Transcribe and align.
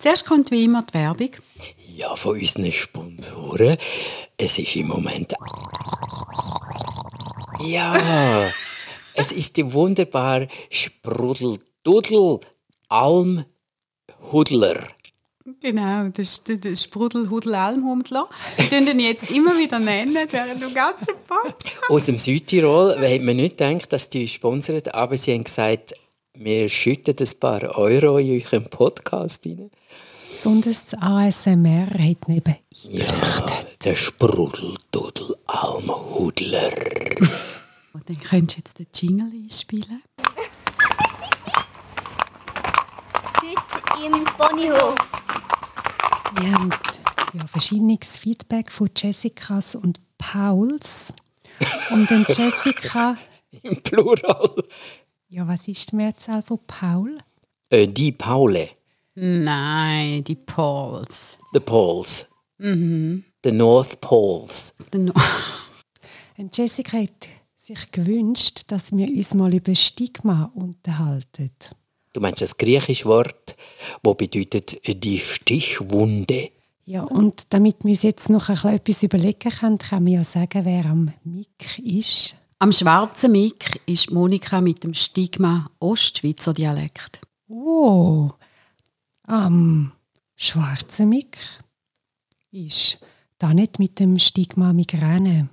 Zuerst 0.00 0.24
kommt 0.24 0.50
wie 0.50 0.64
immer 0.64 0.82
die 0.82 0.94
Werbung. 0.94 1.30
Ja, 1.94 2.16
von 2.16 2.38
unseren 2.38 2.72
Sponsoren. 2.72 3.76
Es 4.38 4.58
ist 4.58 4.74
im 4.76 4.88
Moment. 4.88 5.34
Ja, 7.60 8.50
es 9.12 9.30
ist 9.30 9.58
die 9.58 9.70
wunderbare 9.70 10.48
Sprudeldudel 10.70 12.40
Alm 12.88 13.44
Hudler. 14.32 14.88
Genau, 15.60 16.04
das 16.04 16.38
ist 16.38 16.64
der 16.64 16.76
Sprudel 16.76 17.28
Hudel 17.28 17.54
Almhumdler. 17.54 18.26
Wir 18.56 18.70
tun 18.70 18.86
ihn 18.88 19.00
jetzt 19.00 19.30
immer 19.30 19.58
wieder 19.58 19.78
nennen, 19.78 20.16
während 20.30 20.62
du 20.62 20.72
ganzen 20.72 21.14
Podcast. 21.28 21.90
Aus 21.90 22.04
dem 22.06 22.18
Südtirol 22.18 22.96
hat 22.96 23.20
man 23.20 23.36
nicht 23.36 23.58
gedacht, 23.58 23.92
dass 23.92 24.08
die 24.08 24.26
sponsern, 24.26 24.80
aber 24.92 25.18
sie 25.18 25.34
haben 25.34 25.44
gesagt, 25.44 25.92
wir 26.32 26.70
schütten 26.70 27.16
ein 27.18 27.38
paar 27.38 27.76
Euro 27.76 28.16
in 28.16 28.40
euren 28.40 28.64
Podcast 28.70 29.44
rein. 29.44 29.70
Besonders 30.30 30.84
das 30.86 31.00
ASMR 31.02 31.86
hat 31.90 32.28
neben 32.28 32.56
Ja, 32.82 33.46
der 33.84 33.96
Sprudeldudel 33.96 35.36
Almhudler. 35.46 36.70
Und 37.92 38.08
dann 38.08 38.20
könntest 38.20 38.78
du 38.78 38.82
jetzt 38.82 39.02
den 39.02 39.08
Jingle 39.10 39.32
einspielen. 39.44 40.02
Heute 43.42 44.06
im 44.06 44.24
Ponyhof. 44.24 44.94
Wir 46.40 46.52
haben 46.52 46.70
ja, 47.34 47.46
verschiedenes 47.48 48.18
Feedback 48.18 48.70
von 48.70 48.88
Jessicas 48.96 49.74
und 49.74 50.00
Pauls. 50.16 51.12
Und 51.90 52.10
dann 52.10 52.24
Jessica, 52.28 53.16
Im 53.62 53.82
Plural. 53.82 54.50
ja, 55.28 55.46
was 55.48 55.66
ist 55.68 55.90
die 55.90 55.96
Mehrzahl 55.96 56.42
von 56.42 56.60
Paul? 56.66 57.18
Äh, 57.68 57.88
die 57.88 58.12
Paule. 58.12 58.70
Nein, 59.22 60.24
die 60.24 60.34
Pauls. 60.34 61.36
The 61.52 61.60
Poles. 61.60 62.26
The 62.58 63.52
North 63.52 64.00
Poles. 64.00 64.74
Der 64.92 65.00
No- 65.00 65.12
Und 66.38 66.56
Jessica 66.56 66.96
hat 66.96 67.28
sich 67.58 67.90
gewünscht, 67.92 68.62
dass 68.68 68.92
wir 68.92 69.06
uns 69.08 69.34
mal 69.34 69.52
über 69.54 69.74
Stigma 69.74 70.50
unterhalten. 70.54 71.50
Du 72.14 72.20
meinst 72.20 72.40
das 72.40 72.56
griechische 72.56 73.04
Wort, 73.04 73.56
wo 74.02 74.14
bedeutet 74.14 74.78
die 75.04 75.18
Stichwunde. 75.18 76.48
Ja, 76.86 77.02
und 77.02 77.44
damit 77.50 77.84
wir 77.84 77.90
uns 77.90 78.02
jetzt 78.02 78.30
noch 78.30 78.48
ein 78.48 78.54
bisschen 78.56 78.70
etwas 78.74 79.02
überlegen 79.02 79.50
können, 79.50 79.78
kann 79.78 80.02
man 80.04 80.12
ja 80.14 80.24
sagen, 80.24 80.64
wer 80.64 80.86
am 80.86 81.12
Mick 81.24 81.78
ist. 81.78 82.36
Am 82.58 82.72
schwarzen 82.72 83.32
Mick 83.32 83.80
ist 83.86 84.10
Monika 84.10 84.60
mit 84.62 84.82
dem 84.82 84.94
Stigma 84.94 85.70
Ostschweizer 85.78 86.54
Dialekt. 86.54 87.20
Oh, 87.48 88.30
am 89.30 89.92
schwarzen 90.34 91.08
Mick 91.08 91.38
ist 92.50 92.98
da 93.38 93.54
nicht 93.54 93.78
mit 93.78 94.00
dem 94.00 94.18
Stigma 94.18 94.72
Migräne. 94.72 95.48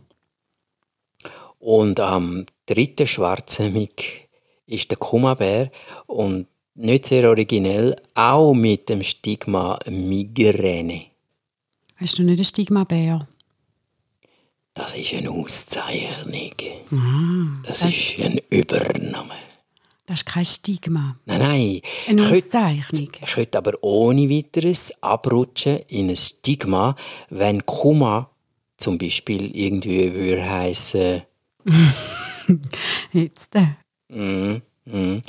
Und 1.60 2.00
am 2.00 2.46
dritten 2.66 3.06
schwarzen 3.06 3.74
Mick 3.74 4.28
ist 4.66 4.90
der 4.90 4.98
Kumabär 4.98 5.70
und 6.08 6.48
nicht 6.74 7.06
sehr 7.06 7.30
originell, 7.30 7.96
auch 8.16 8.54
mit 8.54 8.90
dem 8.90 9.04
Stigma 9.04 9.78
Migräne. 9.88 11.06
Hast 11.98 12.18
du 12.18 12.24
nicht 12.24 12.40
ein 12.40 12.46
Stigma 12.46 12.84
Bär? 12.84 13.28
Das 14.74 14.96
ist 14.96 15.14
eine 15.14 15.30
Auszeichnung. 15.30 17.62
das 17.64 17.86
ist 17.86 18.16
ein 18.20 18.40
Übernahme. 18.50 19.47
Das 20.08 20.20
ist 20.22 20.26
kein 20.26 20.46
Stigma. 20.46 21.16
Nein, 21.26 21.40
nein. 21.40 21.82
Eine 22.08 22.30
Auszeichnung. 22.30 23.12
Ich 23.22 23.34
könnte 23.34 23.58
aber 23.58 23.74
ohne 23.82 24.30
weiteres 24.30 24.92
abrutschen 25.02 25.80
in 25.90 26.10
ein 26.10 26.16
Stigma, 26.16 26.96
wenn 27.30 27.66
Kuma 27.66 28.30
zum 28.78 28.98
Beispiel 28.98 29.54
irgendwie 29.54 30.14
würde 30.14 30.50
heissen, 30.50 31.24
Jetzt. 33.12 33.54
äh. 33.56 33.66
Mhm. 34.08 34.62
Mhm. 34.86 35.22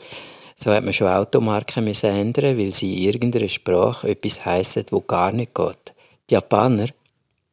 So 0.55 0.71
hat 0.73 0.85
man 0.85 0.93
schon 0.93 1.09
Automarken 1.09 1.85
müssen 1.85 2.11
ändern, 2.11 2.57
weil 2.57 2.73
sie 2.73 2.99
in 2.99 3.03
irgendeiner 3.15 3.49
Sprache 3.49 4.09
etwas 4.09 4.45
heissen, 4.45 4.85
wo 4.91 5.01
gar 5.01 5.33
nicht 5.33 5.55
geht. 5.55 5.95
Die 6.31 6.35
Japaner 6.35 6.89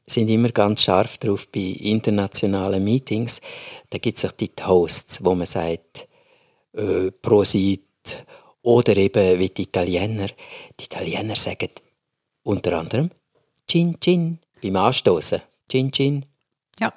sind 0.05 0.29
immer 0.29 0.49
ganz 0.49 0.83
scharf 0.83 1.17
drauf 1.17 1.47
bei 1.47 1.75
internationalen 1.79 2.83
Meetings. 2.83 3.41
Da 3.89 3.97
gibt 3.97 4.19
es 4.19 4.25
auch 4.25 4.31
die 4.33 4.49
Toasts, 4.49 5.23
wo 5.23 5.33
man 5.33 5.47
sagt 5.47 6.07
äh, 6.75 7.11
Prosit 7.11 8.25
oder 8.61 8.97
eben 8.97 9.39
wie 9.39 9.49
die 9.49 9.63
Italiener. 9.63 10.27
Die 10.79 10.85
Italiener 10.85 11.35
sagen 11.35 11.69
unter 12.43 12.77
anderem 12.77 13.09
Cin 13.69 13.97
Cin 13.99 14.39
beim 14.61 14.75
Anstoßen. 14.75 15.41
Cin 15.69 15.91
Cin. 15.91 16.25
Ja. 16.79 16.93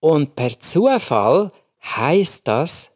Und 0.00 0.34
per 0.34 0.58
Zufall 0.58 1.50
heißt 1.82 2.46
das, 2.46 2.90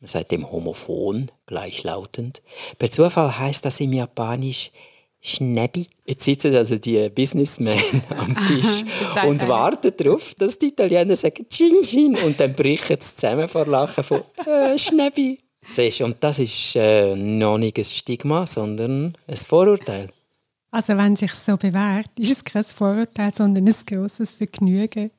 man 0.00 0.08
sagt 0.08 0.30
dem 0.32 0.50
homophon, 0.50 1.30
gleichlautend, 1.46 2.42
per 2.78 2.90
Zufall 2.90 3.38
heißt 3.38 3.64
das 3.64 3.80
im 3.80 3.92
Japanisch 3.92 4.70
Schnäbi. 5.20 5.86
Jetzt 6.06 6.24
sitzen 6.24 6.54
also 6.54 6.78
die 6.78 7.08
Businessmen 7.10 7.78
am 8.10 8.46
Tisch 8.46 8.84
und 9.26 9.48
warten 9.48 9.92
darauf, 9.96 10.34
dass 10.34 10.58
die 10.58 10.68
Italiener 10.68 11.16
sagen 11.16 11.48
Chin 11.48 11.82
Chin 11.82 12.16
und 12.16 12.38
dann 12.38 12.54
brechen 12.54 13.00
sie 13.00 13.16
zusammen 13.16 13.48
vor 13.48 13.66
Lachen 13.66 14.04
von 14.04 14.22
äh, 14.46 14.78
Schnäbi. 14.78 15.38
Siehst 15.70 16.00
Und 16.00 16.16
das 16.20 16.38
ist 16.38 16.76
äh, 16.76 17.14
noch 17.14 17.58
nicht 17.58 17.78
ein 17.78 17.84
Stigma, 17.84 18.46
sondern 18.46 19.14
ein 19.26 19.36
Vorurteil. 19.36 20.08
Also 20.70 20.96
wenn 20.96 21.16
sich 21.16 21.32
so 21.34 21.56
bewährt, 21.56 22.10
ist 22.18 22.36
es 22.36 22.44
kein 22.44 22.64
Vorurteil, 22.64 23.32
sondern 23.34 23.66
ein 23.68 23.74
grosses 23.86 24.32
Vergnügen. 24.34 25.10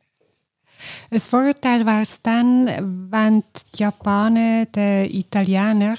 Ein 1.11 1.19
Vorurteil 1.19 1.85
wäre 1.85 2.01
es 2.03 2.21
dann, 2.21 3.09
wenn 3.11 3.43
die 3.73 3.79
Japaner 3.83 4.65
den 4.67 5.09
Italienern 5.11 5.97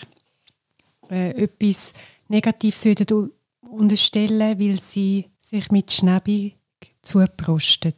äh, 1.11 1.31
etwas 1.43 1.93
Negatives 2.29 2.85
würden 2.85 3.33
unterstellen, 3.69 4.59
weil 4.59 4.81
sie 4.81 5.27
sich 5.41 5.71
mit 5.71 5.93
Schnäbi 5.93 6.55
zuprosten. 7.03 7.93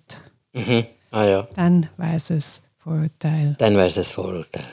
Mhm. 0.55 0.85
Ah 1.11 1.25
ja, 1.25 1.49
Dann 1.55 1.89
wäre 1.99 2.17
es 2.17 2.31
ein 2.31 2.43
Vorurteil. 2.79 3.55
dann 3.59 3.77
wäre 3.77 3.87
es 3.89 3.99
ein 3.99 4.05
Vorurteil. 4.05 4.65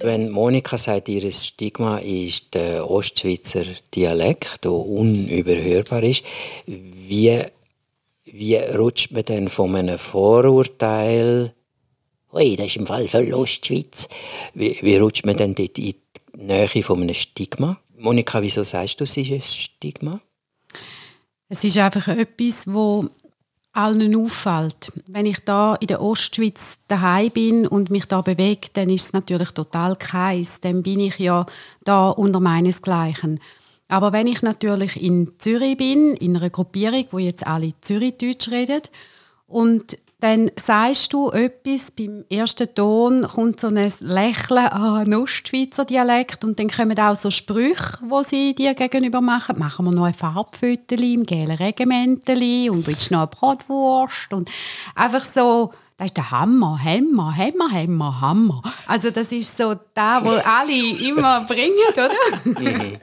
Wenn 0.00 0.30
Monika 0.30 0.76
sagt, 0.76 1.08
ihr 1.08 1.30
Stigma 1.30 1.98
ist 1.98 2.54
der 2.54 2.90
Ostschweizer 2.90 3.64
Dialekt, 3.94 4.64
der 4.64 4.72
unüberhörbar 4.72 6.02
ist, 6.02 6.24
wie, 6.66 7.42
wie 8.24 8.56
rutscht 8.56 9.12
man 9.12 9.22
denn 9.22 9.48
von 9.48 9.76
einem 9.76 9.98
Vorurteil, 9.98 11.54
«Ui, 12.32 12.56
das 12.56 12.66
ist 12.66 12.76
im 12.76 12.86
Fall 12.86 13.06
voll 13.06 13.32
Ostschweiz», 13.32 14.08
wie, 14.54 14.76
wie 14.82 14.96
rutscht 14.96 15.24
man 15.24 15.36
denn 15.36 15.54
dort 15.54 15.78
in 15.78 15.94
die 15.94 15.96
Nähe 16.36 16.82
von 16.82 17.00
einem 17.00 17.14
Stigma? 17.14 17.80
Monika, 17.96 18.42
wieso 18.42 18.64
sagst 18.64 18.98
du, 18.98 19.04
es 19.04 19.16
ist 19.16 19.30
ein 19.30 19.40
Stigma? 19.40 20.20
Es 21.48 21.62
ist 21.62 21.78
einfach 21.78 22.08
etwas, 22.08 22.66
wo 22.66 23.08
allen 23.74 24.14
auffällt. 24.16 24.92
Wenn 25.06 25.26
ich 25.26 25.40
da 25.40 25.74
in 25.74 25.88
der 25.88 26.00
Ostschweiz 26.00 26.78
daheim 26.88 27.30
bin 27.30 27.66
und 27.66 27.90
mich 27.90 28.06
da 28.06 28.20
bewege, 28.20 28.68
dann 28.72 28.88
ist 28.88 29.06
es 29.06 29.12
natürlich 29.12 29.50
total 29.50 29.96
keins. 29.96 30.60
Dann 30.60 30.82
bin 30.82 31.00
ich 31.00 31.18
ja 31.18 31.44
da 31.82 32.08
unter 32.08 32.40
meinesgleichen. 32.40 33.40
Aber 33.88 34.12
wenn 34.12 34.26
ich 34.26 34.42
natürlich 34.42 35.00
in 35.02 35.32
Zürich 35.38 35.76
bin, 35.76 36.14
in 36.16 36.36
einer 36.36 36.50
Gruppierung, 36.50 37.06
wo 37.10 37.18
jetzt 37.18 37.46
alle 37.46 37.74
Zürichdeutsch 37.80 38.50
reden, 38.50 38.82
und 39.46 39.98
dann 40.24 40.50
sagst 40.56 41.12
du 41.12 41.30
etwas, 41.32 41.90
beim 41.90 42.24
ersten 42.30 42.74
Ton 42.74 43.26
kommt 43.26 43.60
so 43.60 43.66
ein 43.66 43.92
Lächeln, 44.00 44.66
ah, 44.68 45.02
ein 45.04 45.12
Ostschweizer 45.12 45.84
Dialekt 45.84 46.46
und 46.46 46.58
dann 46.58 46.70
kommen 46.70 46.98
auch 46.98 47.14
so 47.14 47.30
Sprüche, 47.30 47.98
wo 48.00 48.22
sie 48.22 48.54
dir 48.54 48.72
gegenüber 48.72 49.20
machen. 49.20 49.58
Machen 49.58 49.84
wir 49.84 49.92
noch 49.92 50.04
ein 50.04 50.14
Farbföteli 50.14 51.12
im 51.12 51.24
gelben 51.24 51.56
Regimenteli 51.56 52.70
und 52.70 52.86
willst 52.86 53.10
noch 53.10 53.18
eine 53.18 53.26
Bratwurst 53.26 54.32
und 54.32 54.50
einfach 54.94 55.26
so, 55.26 55.72
das 55.98 56.06
ist 56.06 56.16
der 56.16 56.30
Hammer, 56.30 56.82
Hammer, 56.82 57.36
Hammer, 57.36 57.70
Hammer, 57.70 58.20
Hammer. 58.22 58.62
Also 58.86 59.10
das 59.10 59.30
ist 59.30 59.54
so 59.54 59.74
da, 59.92 60.24
wo 60.24 60.30
alle 60.30 61.06
immer 61.06 61.42
bringen, 61.42 61.74
oder? 61.92 62.10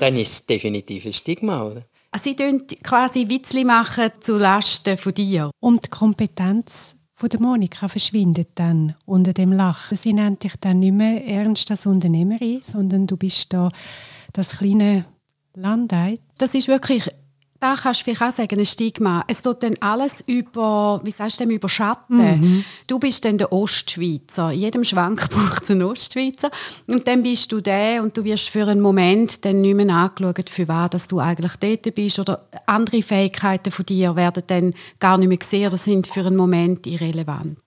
Dann 0.00 0.16
ist 0.18 0.32
es 0.32 0.46
definitiv 0.46 1.06
ein 1.06 1.14
Stigma, 1.14 1.62
oder? 1.62 1.86
Also 2.12 2.24
sie 2.24 2.36
tun 2.36 2.66
quasi 2.82 3.28
Witzli 3.28 3.64
machen 3.64 4.10
zu 4.20 4.36
Lasten 4.36 4.98
von 4.98 5.14
dir. 5.14 5.50
Und 5.60 5.86
die 5.86 5.88
Kompetenz 5.88 6.94
von 7.14 7.30
der 7.30 7.40
Monika 7.40 7.88
verschwindet 7.88 8.50
dann 8.56 8.94
unter 9.06 9.32
dem 9.32 9.50
Lachen. 9.50 9.96
Sie 9.96 10.12
nennt 10.12 10.44
dich 10.44 10.54
dann 10.60 10.80
nicht 10.80 10.92
mehr 10.92 11.24
ernst 11.26 11.70
als 11.70 11.86
Unternehmerin, 11.86 12.60
sondern 12.62 13.06
du 13.06 13.16
bist 13.16 13.52
da 13.54 13.70
das 14.34 14.58
kleine 14.58 15.06
Landei. 15.54 16.18
Das 16.36 16.54
ist 16.54 16.68
wirklich 16.68 17.08
da 17.62 17.76
kannst 17.76 18.00
du 18.00 18.04
vielleicht 18.04 18.22
auch 18.22 18.36
sagen, 18.36 18.58
ein 18.58 18.66
Stigma. 18.66 19.22
Es 19.28 19.40
tut 19.40 19.62
dann 19.62 19.76
alles 19.78 20.24
über, 20.26 21.00
wie 21.04 21.12
sagst 21.12 21.38
du 21.38 21.44
dem, 21.44 21.54
überschatten. 21.54 22.16
Mhm. 22.16 22.64
Du 22.88 22.98
bist 22.98 23.24
dann 23.24 23.38
der 23.38 23.52
Ostschweizer. 23.52 24.50
In 24.50 24.58
jedem 24.58 24.82
Schwank 24.82 25.28
braucht 25.30 25.62
es 25.62 25.70
einen 25.70 25.84
Ostschweizer. 25.84 26.50
Und 26.88 27.06
dann 27.06 27.22
bist 27.22 27.52
du 27.52 27.60
der 27.60 28.02
und 28.02 28.16
du 28.16 28.24
wirst 28.24 28.48
für 28.48 28.66
einen 28.66 28.80
Moment 28.80 29.44
dann 29.44 29.60
nicht 29.60 29.76
mehr 29.76 29.94
angeschaut, 29.94 30.50
für 30.50 30.66
was 30.66 30.90
dass 30.90 31.06
du 31.06 31.20
eigentlich 31.20 31.54
dort 31.56 31.94
bist. 31.94 32.18
Oder 32.18 32.48
andere 32.66 33.00
Fähigkeiten 33.00 33.70
von 33.70 33.86
dir 33.86 34.16
werden 34.16 34.42
dann 34.48 34.74
gar 34.98 35.16
nicht 35.16 35.28
mehr 35.28 35.38
gesehen 35.38 35.68
oder 35.68 35.78
sind 35.78 36.08
für 36.08 36.26
einen 36.26 36.36
Moment 36.36 36.88
irrelevant. 36.88 37.60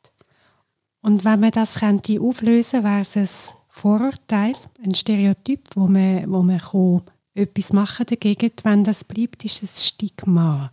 Und 1.00 1.24
wenn 1.24 1.40
man 1.40 1.52
das 1.52 1.76
könnte 1.76 2.20
auflösen 2.20 2.82
könnte, 2.82 2.90
wäre 2.90 3.02
es 3.02 3.16
ein 3.16 3.56
Vorurteil, 3.70 4.56
ein 4.84 4.94
Stereotyp, 4.94 5.62
wo 5.74 5.88
man, 5.88 6.30
wo 6.30 6.42
man 6.42 6.60
kann 6.60 7.02
etwas 7.36 7.74
machen 7.74 8.06
dagegen. 8.08 8.52
Wenn 8.64 8.84
das 8.84 9.04
bleibt, 9.04 9.46
ist 9.46 9.62
es 9.62 9.86
Stigma. 9.86 10.72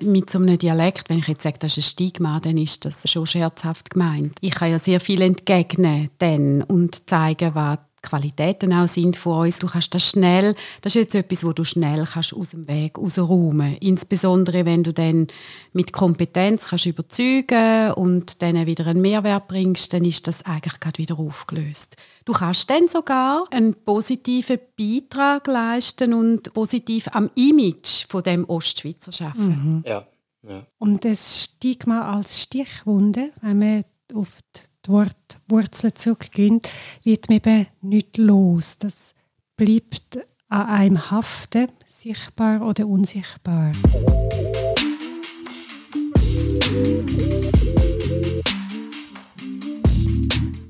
Mit 0.00 0.30
so 0.30 0.38
einem 0.38 0.58
Dialekt, 0.58 1.10
wenn 1.10 1.18
ich 1.18 1.28
jetzt 1.28 1.42
sage, 1.42 1.58
das 1.58 1.76
ist 1.76 1.84
ein 1.84 1.90
Stigma, 1.90 2.40
dann 2.40 2.56
ist 2.56 2.86
das 2.86 3.08
schon 3.10 3.26
scherzhaft 3.26 3.90
gemeint. 3.90 4.38
Ich 4.40 4.52
kann 4.54 4.70
ja 4.70 4.78
sehr 4.78 4.98
viel 4.98 5.20
entgegnen 5.20 6.08
dann 6.18 6.62
und 6.62 7.08
zeigen, 7.08 7.54
was 7.54 7.78
Qualitäten 8.02 8.72
auch 8.72 8.88
sind 8.88 9.16
von 9.16 9.46
uns. 9.46 9.58
Du 9.58 9.66
kannst 9.66 9.94
das 9.94 10.08
schnell, 10.08 10.54
das 10.82 10.96
ist 10.96 11.02
jetzt 11.02 11.14
etwas, 11.14 11.44
wo 11.44 11.52
du 11.52 11.64
schnell 11.64 12.06
kannst 12.10 12.34
aus 12.34 12.50
dem 12.50 12.66
Weg 12.68 12.98
rausräumen 12.98 13.76
Insbesondere, 13.78 14.64
wenn 14.64 14.82
du 14.82 14.92
dann 14.92 15.26
mit 15.72 15.92
Kompetenz 15.92 16.68
kannst 16.68 16.86
überzeugen 16.86 17.92
und 17.92 18.42
dann 18.42 18.66
wieder 18.66 18.86
einen 18.86 19.00
Mehrwert 19.00 19.48
bringst, 19.48 19.92
dann 19.92 20.04
ist 20.04 20.26
das 20.26 20.44
eigentlich 20.44 20.80
gerade 20.80 20.98
wieder 20.98 21.18
aufgelöst. 21.18 21.96
Du 22.24 22.32
kannst 22.32 22.70
dann 22.70 22.88
sogar 22.88 23.44
einen 23.50 23.74
positiven 23.74 24.58
Beitrag 24.78 25.46
leisten 25.46 26.14
und 26.14 26.52
positiv 26.52 27.08
am 27.12 27.30
Image 27.34 28.06
von 28.08 28.22
dem 28.22 28.44
Ostschweizer 28.48 29.12
schaffen. 29.12 29.48
Mhm. 29.48 29.84
Ja. 29.86 30.06
ja. 30.42 30.66
Und 30.78 31.04
das 31.04 31.44
Stigma 31.44 32.14
als 32.14 32.42
Stichwunde, 32.42 33.30
wenn 33.42 33.58
man 33.58 33.84
auf 34.14 34.38
die 34.56 34.69
die 34.86 34.90
Wortwurzeln 34.90 35.94
zurückgehen, 35.94 36.60
wird 37.02 37.28
man 37.28 37.36
eben 37.36 37.66
nicht 37.82 38.16
los. 38.16 38.78
Das 38.78 39.14
bleibt 39.56 40.18
an 40.48 40.66
einem 40.66 41.10
haften, 41.10 41.68
sichtbar 41.86 42.66
oder 42.66 42.86
unsichtbar. 42.86 43.72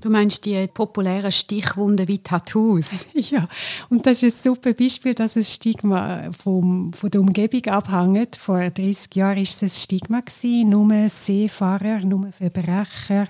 Du 0.00 0.08
meinst 0.08 0.47
die 0.47 0.67
populären 0.67 1.31
Stichwunden 1.31 2.08
wie 2.08 2.20
Tattoos? 2.20 3.05
ja, 3.14 3.49
und 3.91 4.06
das 4.06 4.23
ist 4.23 4.47
ein 4.47 4.55
super 4.55 4.73
Beispiel, 4.73 5.14
dass 5.14 5.37
ein 5.37 5.44
Stigma 5.44 6.31
vom, 6.32 6.93
von 6.94 7.11
der 7.11 7.20
Umgebung 7.20 7.64
abhängt. 7.67 8.37
Vor 8.37 8.58
30 8.58 9.14
Jahren 9.14 9.37
war 9.37 9.43
es 9.43 9.62
ein 9.62 9.69
Stigma. 9.69 10.20
Gewesen. 10.20 10.70
Nur 10.70 11.08
Seefahrer, 11.08 12.00
nur 12.00 12.32
Verbrecher, 12.32 13.29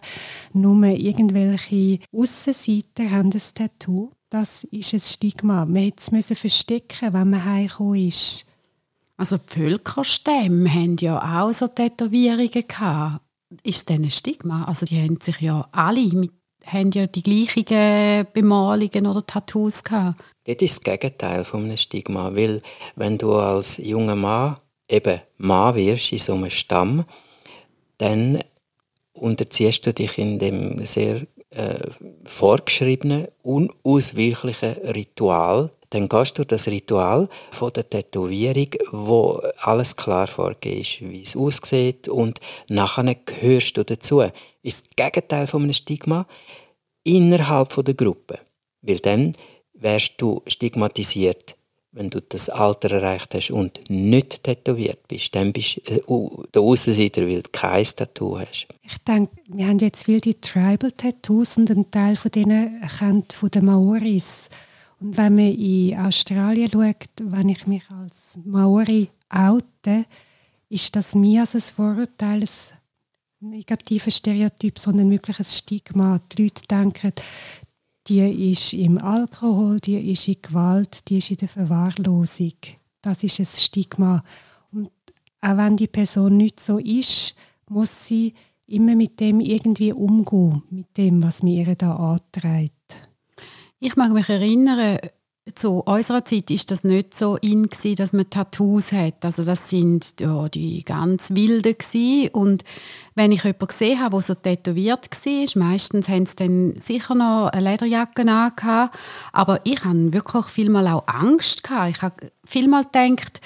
nur 0.53 0.85
irgendwelche 0.85 1.99
Aussenseiter 2.13 3.11
haben 3.11 3.31
ein 3.33 3.43
Tattoo. 3.55 4.11
Das 4.29 4.65
ist 4.71 4.95
ein 4.95 5.01
Stigma. 5.01 5.67
Man 5.67 5.93
musste 6.13 6.35
es 6.35 6.39
verstecken, 6.39 7.13
wenn 7.13 7.31
man 7.31 7.45
heimgekommen 7.45 8.07
ist. 8.07 8.47
Also 9.17 9.39
die 9.39 9.53
Völkerstämme 9.53 10.73
haben 10.73 10.97
ja 11.01 11.19
auch 11.43 11.53
so 11.53 11.67
Tätowierungen 11.67 12.49
gehabt. 12.67 13.23
Ist 13.65 13.91
das 13.91 13.97
ein 13.97 14.11
Stigma? 14.11 14.65
Also 14.65 14.87
die 14.87 15.03
haben 15.03 15.19
sich 15.21 15.41
ja 15.41 15.69
alle 15.73 16.07
mit 16.15 16.40
haben 16.67 16.91
ja 16.93 17.07
die 17.07 17.23
gleichen 17.23 18.27
Bemalungen 18.33 19.07
oder 19.07 19.27
Tattoos 19.27 19.83
gehabt. 19.85 20.21
Das 20.45 20.57
ist 20.57 20.79
das 20.79 20.81
Gegenteil 20.83 21.45
von 21.45 21.65
einem 21.65 21.77
Stigma, 21.77 22.35
weil 22.35 22.63
wenn 22.97 23.19
du 23.19 23.35
als 23.35 23.79
junger 23.79 24.17
Mann 24.17 24.57
eben 24.89 25.21
Mann 25.39 25.75
wirst 25.75 26.13
in 26.13 26.19
so 26.19 26.35
einem 26.35 26.51
Stamm, 26.51 27.05
dann 27.99 28.41
unterziehst 29.13 29.87
du 29.87 29.93
dich 29.93 30.19
in 30.19 30.39
dem 30.39 30.85
sehr 30.85 31.27
äh, 31.51 31.81
vorgeschriebenen, 32.25 33.29
unausweichlichen 33.43 34.73
Ritual. 34.95 35.71
Dann 35.91 36.09
gehst 36.09 36.39
du 36.39 36.45
das 36.45 36.69
Ritual 36.69 37.29
von 37.51 37.73
der 37.73 37.91
Tätowierung, 37.91 38.69
wo 38.93 39.43
alles 39.61 39.97
klar 39.97 40.29
ist, 40.29 41.01
wie 41.01 41.23
es 41.23 41.37
aussieht 41.37 42.09
und 42.09 42.41
nachher 42.69 43.17
gehörst 43.17 43.77
du 43.77 43.85
dazu. 43.85 44.23
Ist 44.63 44.87
das 44.87 44.97
Gegenteil 44.97 45.47
von 45.47 45.63
einem 45.63 45.73
Stigma 45.73 46.27
innerhalb 47.05 47.75
der 47.85 47.95
Gruppe. 47.95 48.39
Weil 48.83 48.99
dann 48.99 49.33
wärst 49.75 50.15
du 50.19 50.43
stigmatisiert, 50.47 51.57
wenn 51.93 52.11
du 52.11 52.21
das 52.21 52.49
Alter 52.49 52.93
erreicht 52.93 53.35
hast 53.35 53.51
und 53.51 53.81
nicht 53.89 54.45
tätowiert 54.45 55.09
bist. 55.09 55.35
Dann 55.35 55.53
bist 55.53 55.81
du 55.87 56.45
der 56.55 56.63
Aussenseiter, 56.63 57.23
weil 57.23 57.43
du 57.43 57.51
kein 57.51 57.85
Tattoo 57.85 58.39
hast. 58.39 58.69
Ich 58.83 58.99
denke, 58.99 59.33
wir 59.49 59.67
haben 59.67 59.79
jetzt 59.79 60.05
viel 60.05 60.21
die 60.21 60.41
Tribal-Tattoos 60.41 61.57
und 61.57 61.71
ein 61.71 61.91
Teil 61.91 62.17
von 62.17 62.31
denen 62.31 62.81
kennt 62.99 63.33
von 63.33 63.51
den 63.51 63.65
Maoris. 63.65 64.49
Und 65.01 65.17
wenn 65.17 65.35
man 65.35 65.55
in 65.55 65.99
Australien 65.99 66.71
schaut, 66.71 67.09
wenn 67.23 67.49
ich 67.49 67.67
mich 67.67 67.83
als 67.91 68.39
Maori 68.45 69.09
oute, 69.31 70.05
ist 70.69 70.95
das 70.95 71.15
mir 71.15 71.41
als 71.41 71.55
ein 71.55 71.63
Vorurteil, 71.63 72.45
negatives 73.41 74.17
Stereotyp, 74.17 74.79
sondern 74.79 75.11
wirklich 75.11 75.39
ein 75.39 75.45
Stigma. 75.45 76.21
Die 76.33 76.43
Leute 76.43 76.63
denken, 76.69 77.13
die 78.07 78.51
ist 78.53 78.73
im 78.73 78.99
Alkohol, 78.99 79.81
die 79.81 80.13
ist 80.13 80.29
in 80.29 80.37
Gewalt, 80.43 81.09
die 81.09 81.19
ist 81.19 81.31
in 81.31 81.37
der 81.39 81.49
Verwahrlosung. 81.49 82.55
Das 83.03 83.23
ist 83.25 83.41
ein 83.41 83.47
Stigma. 83.47 84.23
Und 84.73 84.91
auch 85.41 85.57
wenn 85.57 85.77
die 85.77 85.87
Person 85.87 86.37
nicht 86.37 86.61
so 86.61 86.79
ist, 86.79 87.37
muss 87.69 88.07
sie 88.07 88.35
immer 88.67 88.95
mit 88.95 89.19
dem 89.21 89.41
irgendwie 89.41 89.93
umgehen, 89.93 90.63
mit 90.71 90.97
dem, 90.97 91.23
was 91.23 91.43
mir 91.43 91.67
ihr 91.67 91.75
da 91.75 91.97
antreibt. 91.97 93.09
Ich 93.79 93.97
mag 93.97 94.13
mich 94.13 94.29
erinnern, 94.29 94.99
zu 95.55 95.81
unserer 95.81 96.25
Zeit 96.25 96.51
ist 96.51 96.71
das 96.71 96.85
nicht 96.85 97.17
so 97.17 97.37
in 97.37 97.65
gewesen, 97.65 97.97
dass 97.97 98.13
man 98.13 98.29
Tattoos 98.31 98.93
hat. 98.93 99.25
Also 99.25 99.45
das 99.45 99.71
sind 99.71 100.21
ja 100.21 100.49
die 100.49 100.85
ganz 100.85 101.31
wilden 101.35 101.77
und 102.33 102.65
wenn 103.15 103.33
ich 103.33 103.45
jemanden 103.45 103.67
gesehen 103.67 104.01
habe, 104.01 104.17
der 104.17 104.23
so 104.23 104.35
tätowiert 104.35 105.09
war, 105.11 105.63
meistens 105.63 106.09
haben 106.09 106.27
sie 106.27 106.37
dann 106.37 106.75
sicher 106.77 107.15
noch 107.15 107.49
eine 107.49 107.71
Lederjacke 107.71 108.23
an, 108.31 108.91
aber 109.33 109.61
ich 109.65 109.85
hatte 109.85 110.13
wirklich 110.13 110.47
vielmal 110.47 110.87
auch 110.89 111.07
Angst 111.07 111.63
gehabt. 111.63 111.91
Ich 111.91 112.03
habe 112.03 112.33
vielmal 112.45 112.85
gedacht, 112.85 113.41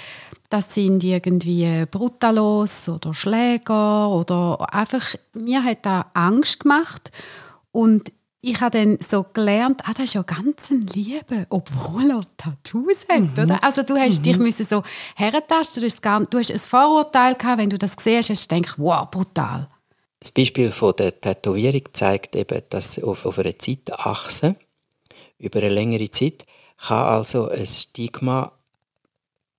das 0.50 0.74
sind 0.74 1.02
irgendwie 1.02 1.84
Brutalos 1.90 2.88
oder 2.88 3.14
Schläger 3.14 4.10
oder 4.10 4.72
einfach, 4.72 5.14
mir 5.32 5.64
hat 5.64 5.84
das 5.84 6.04
Angst 6.14 6.60
gemacht 6.60 7.10
und 7.72 8.12
ich 8.44 8.61
habe 8.61 8.79
dann 8.79 8.99
so 9.06 9.25
gelernt, 9.32 9.81
ah, 9.85 9.93
das 9.94 10.05
ist 10.05 10.14
ja 10.14 10.23
ganz 10.23 10.70
ein 10.70 10.82
Liebe, 10.82 11.46
obwohl 11.49 12.11
er 12.11 12.20
Tattoos 12.37 13.06
hat, 13.08 13.20
mhm. 13.20 13.43
oder? 13.43 13.65
Also 13.65 13.82
du 13.82 13.96
hast 13.96 14.19
mhm. 14.19 14.22
dich 14.22 14.39
müssen 14.39 14.65
so 14.65 14.82
herentasten, 15.17 15.81
du 15.81 15.86
hast, 15.86 16.05
du 16.05 16.39
hast 16.39 16.51
ein 16.53 16.58
Vorurteil 16.58 17.34
gehabt, 17.34 17.58
wenn 17.58 17.70
du 17.70 17.79
das 17.79 17.96
gesehen 17.96 18.19
hast, 18.19 18.31
hast 18.31 18.51
du 18.51 18.56
gedacht, 18.56 18.77
wow, 18.79 19.10
brutal. 19.10 19.69
Das 20.20 20.32
Beispiel 20.32 20.70
von 20.70 20.94
der 20.96 21.20
Tätowierung 21.20 21.82
zeigt 21.93 22.36
eben, 22.36 22.63
dass 22.70 23.03
auf, 23.03 23.27
auf 23.27 23.39
einer 23.39 23.58
Zeitachse 23.58 24.56
über 25.39 25.58
eine 25.58 25.69
längere 25.69 26.10
Zeit 26.10 26.46
kann 26.79 27.06
also 27.06 27.48
ein 27.48 27.67
Stigma 27.67 28.53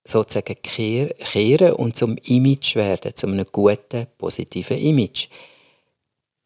sozusagen 0.04 0.56
kehren 0.62 1.72
und 1.72 1.96
zum 1.96 2.16
Image 2.24 2.76
werden, 2.76 3.14
zu 3.14 3.26
einem 3.26 3.46
guten, 3.50 4.06
positiven 4.18 4.78
Image. 4.78 5.28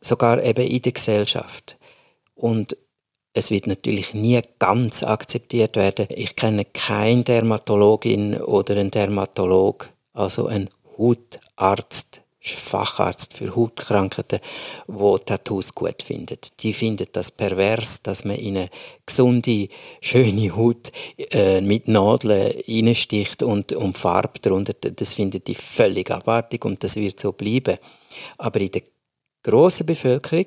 Sogar 0.00 0.42
eben 0.42 0.66
in 0.66 0.82
der 0.82 0.92
Gesellschaft. 0.92 1.76
Und 2.40 2.74
es 3.34 3.50
wird 3.50 3.66
natürlich 3.66 4.14
nie 4.14 4.40
ganz 4.58 5.02
akzeptiert 5.02 5.76
werden. 5.76 6.06
Ich 6.08 6.36
kenne 6.36 6.64
keine 6.64 7.22
Dermatologin 7.22 8.40
oder 8.40 8.76
einen 8.76 8.90
Dermatolog, 8.90 9.90
also 10.14 10.46
einen 10.46 10.70
Hautarzt, 10.96 12.22
Facharzt 12.42 13.34
für 13.34 13.54
Hautkrankheiten, 13.54 14.40
wo 14.86 15.18
Tattoos 15.18 15.74
gut 15.74 16.02
findet. 16.02 16.62
Die 16.62 16.72
findet 16.72 17.14
das 17.14 17.30
pervers, 17.30 18.02
dass 18.02 18.24
man 18.24 18.36
in 18.36 18.56
eine 18.56 18.70
gesunde, 19.04 19.68
schöne 20.00 20.56
Haut 20.56 20.90
äh, 21.32 21.60
mit 21.60 21.88
Nadeln 21.88 22.54
reinsticht 22.66 23.42
und, 23.42 23.74
und 23.74 23.98
Farbe 23.98 24.38
darunter. 24.40 24.72
Das 24.72 25.12
findet 25.12 25.48
die 25.48 25.54
völlig 25.54 26.10
abartig 26.10 26.64
und 26.64 26.82
das 26.82 26.96
wird 26.96 27.20
so 27.20 27.32
bleiben. 27.32 27.76
Aber 28.38 28.58
in 28.58 28.70
der 28.70 28.82
grossen 29.42 29.84
Bevölkerung 29.84 30.46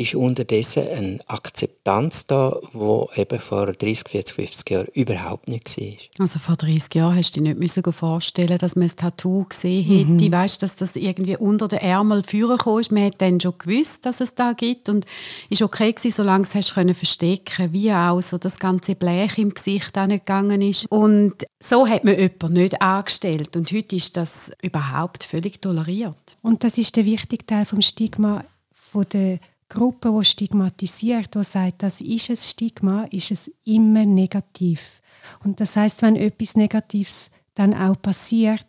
ist 0.00 0.14
unterdessen 0.14 0.88
eine 0.88 1.18
Akzeptanz 1.26 2.26
da, 2.26 2.56
wo 2.72 3.10
eben 3.16 3.38
vor 3.38 3.66
30, 3.66 4.08
40, 4.08 4.34
50 4.34 4.70
Jahren 4.70 4.86
überhaupt 4.94 5.48
nicht 5.48 5.76
war. 5.78 5.94
Also 6.20 6.38
vor 6.38 6.56
30 6.56 6.94
Jahren 6.94 7.16
hast 7.16 7.36
du 7.36 7.40
dir 7.40 7.48
nicht 7.50 7.58
müssen 7.58 7.92
vorstellen, 7.92 8.56
dass 8.56 8.76
man 8.76 8.88
ein 8.88 8.96
Tattoo 8.96 9.44
gesehen 9.44 9.84
hätte. 9.84 10.24
Mhm. 10.24 10.32
Weißt, 10.32 10.62
dass 10.62 10.76
das 10.76 10.96
irgendwie 10.96 11.36
unter 11.36 11.68
den 11.68 11.80
Ärmel 11.80 12.22
führen 12.22 12.58
ist. 12.80 12.92
Man 12.92 13.04
hat 13.04 13.20
dann 13.20 13.40
schon 13.40 13.58
gewusst, 13.58 14.06
dass 14.06 14.20
es 14.22 14.34
da 14.34 14.54
gibt 14.54 14.88
und 14.88 15.04
ist 15.50 15.60
okay 15.60 15.92
gewesen, 15.92 16.16
solange 16.16 16.44
es 16.44 16.54
hast 16.54 16.74
können 16.74 16.94
verstecken, 16.94 17.72
wie 17.72 17.92
auch 17.92 18.22
so 18.22 18.38
das 18.38 18.58
ganze 18.58 18.94
Blech 18.94 19.36
im 19.36 19.52
Gesicht 19.52 19.98
auch 19.98 20.06
nicht 20.06 20.24
gegangen 20.24 20.62
ist. 20.62 20.86
Und 20.90 21.34
so 21.62 21.86
hat 21.86 22.04
man 22.04 22.18
jemanden 22.18 22.54
nicht 22.54 22.80
angestellt 22.80 23.54
und 23.54 23.70
heute 23.70 23.96
ist 23.96 24.16
das 24.16 24.50
überhaupt 24.62 25.24
völlig 25.24 25.60
toleriert. 25.60 26.16
Und 26.40 26.64
das 26.64 26.78
ist 26.78 26.96
der 26.96 27.04
wichtige 27.04 27.44
Teil 27.44 27.66
vom 27.66 27.82
Stigma 27.82 28.44
von 28.90 29.04
der 29.12 29.38
Gruppe, 29.70 30.14
die 30.18 30.24
stigmatisiert, 30.24 31.34
die 31.34 31.44
sagt, 31.44 31.82
das 31.82 32.02
ist 32.02 32.28
ein 32.28 32.36
Stigma, 32.36 33.04
ist 33.04 33.30
es 33.30 33.50
immer 33.64 34.04
negativ. 34.04 35.00
Und 35.42 35.60
das 35.60 35.76
heißt, 35.76 36.02
wenn 36.02 36.16
etwas 36.16 36.56
Negatives 36.56 37.30
dann 37.54 37.72
auch 37.72 38.00
passiert, 38.00 38.66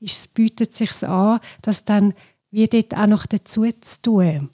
es 0.00 0.28
bietet 0.28 0.74
sich 0.74 1.06
an, 1.06 1.40
das 1.60 1.84
dann 1.84 2.14
wie 2.50 2.68
dort 2.68 2.96
auch 2.96 3.06
noch 3.06 3.26
dazu 3.26 3.64
zu 3.80 4.02
tun. 4.02 4.50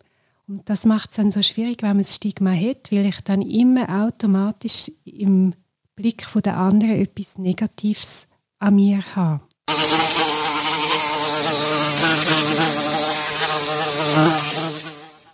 Und 0.49 0.69
das 0.69 0.85
macht 0.85 1.11
es 1.11 1.16
dann 1.16 1.30
so 1.30 1.42
schwierig, 1.42 1.83
wenn 1.83 1.90
man 1.90 1.99
das 1.99 2.16
Stigma 2.16 2.52
hat, 2.52 2.90
weil 2.90 3.07
ich 3.07 3.21
dann 3.21 3.42
immer 3.42 4.04
automatisch 4.04 4.90
im 5.04 5.52
Blick 5.95 6.26
der 6.42 6.57
anderen 6.57 6.97
etwas 6.97 7.38
Negatives 7.38 8.26
an 8.59 8.75
mir 8.75 9.14
habe. 9.14 9.45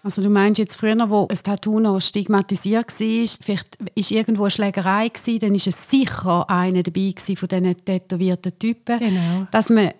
Also 0.06 0.22
du 0.22 0.30
meinst 0.30 0.60
jetzt 0.60 0.76
früher, 0.76 1.10
wo 1.10 1.26
ein 1.26 1.36
Tattoo 1.42 1.80
noch 1.80 2.00
stigmatisiert 2.00 2.92
war, 2.92 3.26
vielleicht 3.42 3.80
war 3.80 4.16
irgendwo 4.16 4.44
eine 4.44 4.50
Schlägerei, 4.52 5.08
gewesen, 5.08 5.40
dann 5.40 5.50
war 5.50 5.66
es 5.66 5.90
sicher 5.90 6.48
einer 6.48 6.84
dabei 6.84 7.12
von 7.16 7.48
diesen 7.48 7.84
tätowierten 7.84 8.56
Typen. 8.56 9.00
Genau. 9.00 9.48
Dass 9.50 9.68
man 9.68 9.90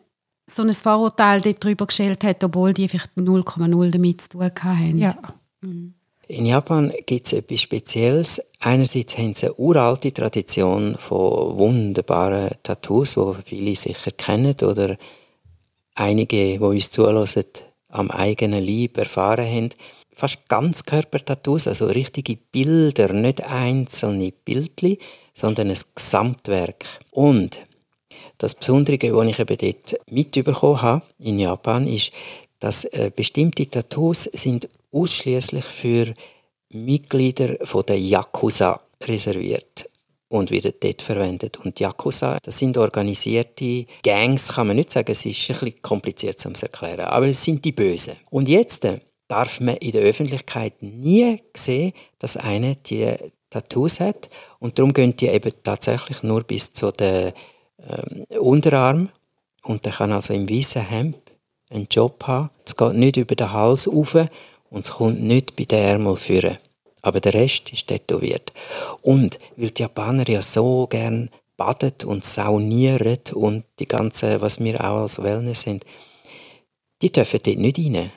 so 0.49 0.63
ein 0.63 0.73
Vorurteil 0.73 1.41
darüber 1.41 1.87
gestellt 1.87 2.23
hat, 2.23 2.45
obwohl 2.45 2.73
die 2.73 2.87
vielleicht 2.87 3.11
0,0 3.17 3.91
damit 3.91 4.21
zu 4.21 4.29
tun 4.29 4.43
hatten. 4.45 4.99
Ja. 4.99 5.17
Mhm. 5.63 5.95
In 6.29 6.47
Japan 6.47 6.93
gibt 7.07 7.27
es 7.27 7.33
etwas 7.33 7.61
Spezielles. 7.63 8.41
Einerseits 8.61 9.19
haben 9.19 9.35
sie 9.35 9.47
eine 9.47 9.55
uralte 9.57 10.13
Tradition 10.13 10.95
von 10.97 11.59
wunderbaren 11.59 12.51
Tattoos, 12.63 13.15
die 13.15 13.43
viele 13.45 13.75
sicher 13.75 14.13
kennen 14.13 14.55
oder 14.63 14.97
einige, 15.97 16.37
die 16.37 16.59
uns 16.61 16.93
zulassen, 16.93 17.43
am 17.88 18.11
eigenen 18.11 18.64
Leib 18.64 18.99
erfahren 18.99 19.47
haben 19.47 19.71
fast 20.16 20.49
ganz 20.49 20.85
Körpertattoos, 20.85 21.69
also 21.69 21.87
richtige 21.87 22.37
Bilder, 22.37 23.12
nicht 23.12 23.43
einzelne 23.43 24.33
Bildchen, 24.33 24.97
sondern 25.35 25.71
ein 25.71 25.78
Gesamtwerk. 25.95 26.87
Und 27.11 27.61
das 28.38 28.55
Besondere, 28.55 29.14
was 29.14 29.26
ich 29.28 29.38
eben 29.38 29.59
dort 29.59 30.00
mitbekommen 30.11 30.83
habe 30.83 31.07
in 31.19 31.38
Japan, 31.38 31.87
ist, 31.87 32.12
dass 32.61 32.87
äh, 32.87 33.11
bestimmte 33.14 33.69
Tattoos 33.69 34.25
sind 34.25 34.69
ausschließlich 34.90 35.64
für 35.64 36.14
Mitglieder 36.71 37.57
von 37.66 37.85
der 37.87 38.00
Yakuza 38.00 38.81
reserviert 39.02 39.90
und 40.28 40.50
wieder 40.50 40.73
dort 40.73 41.02
verwendet. 41.02 41.59
Und 41.59 41.78
Yakuza, 41.78 42.38
das 42.42 42.59
sind 42.59 42.76
organisierte 42.78 43.85
Gangs, 44.02 44.54
kann 44.54 44.66
man 44.66 44.76
nicht 44.76 44.90
sagen, 44.90 45.12
es 45.12 45.25
ist 45.25 45.50
ein 45.50 45.59
bisschen 45.59 45.83
kompliziert 45.83 46.40
zu 46.40 46.50
erklären, 46.50 47.06
aber 47.06 47.26
es 47.26 47.42
sind 47.42 47.64
die 47.64 47.73
Bösen. 47.73 48.16
Und 48.30 48.49
jetzt 48.49 48.85
äh, 48.85 49.00
darf 49.28 49.61
man 49.61 49.76
in 49.76 49.92
der 49.92 50.02
Öffentlichkeit 50.02 50.83
nie 50.83 51.40
sehen, 51.54 51.92
dass 52.18 52.37
einer 52.37 52.75
die 52.75 53.14
Tattoos 53.50 54.00
hat. 54.00 54.28
Und 54.59 54.78
darum 54.78 54.92
gehen 54.92 55.16
die 55.16 55.28
eben 55.28 55.52
tatsächlich 55.62 56.23
nur 56.23 56.42
bis 56.42 56.73
zu 56.73 56.90
den 56.92 57.33
ähm, 57.78 58.25
Unterarm. 58.38 59.09
Und 59.62 59.85
der 59.85 59.92
kann 59.92 60.12
also 60.12 60.35
im 60.35 60.49
weißen 60.49 60.83
Hemd 60.83 61.18
einen 61.71 61.88
Job 61.90 62.25
haben. 62.26 62.50
Es 62.64 62.76
geht 62.76 62.95
nicht 62.95 63.16
über 63.16 63.35
den 63.35 63.52
Hals 63.52 63.88
rauf 63.88 64.14
und 64.14 64.85
es 64.85 64.92
kommt 64.92 65.23
nicht 65.23 65.56
bei 65.56 65.64
den 65.64 65.78
Ärmel 65.78 66.16
führen. 66.16 66.59
Aber 67.07 67.21
der 67.21 67.35
Rest 67.35 67.73
ist 67.73 67.87
tätowiert. 67.87 68.53
Und 69.01 69.39
weil 69.57 69.71
die 69.71 69.83
Japaner 69.83 70.29
ja 70.29 70.43
so 70.43 70.89
gern 70.89 71.31
badet 71.57 72.03
und 72.03 72.25
saunieren 72.25 73.21
und 73.33 73.63
die 73.79 73.87
ganze, 73.87 74.43
was 74.43 74.59
wir 74.59 74.81
auch 74.81 75.03
als 75.03 75.23
Wellness 75.23 75.63
sind, 75.63 75.85
die 77.03 77.13
dürfen 77.13 77.39
dort 77.45 77.59
nicht 77.59 77.79
rein. 77.79 78.11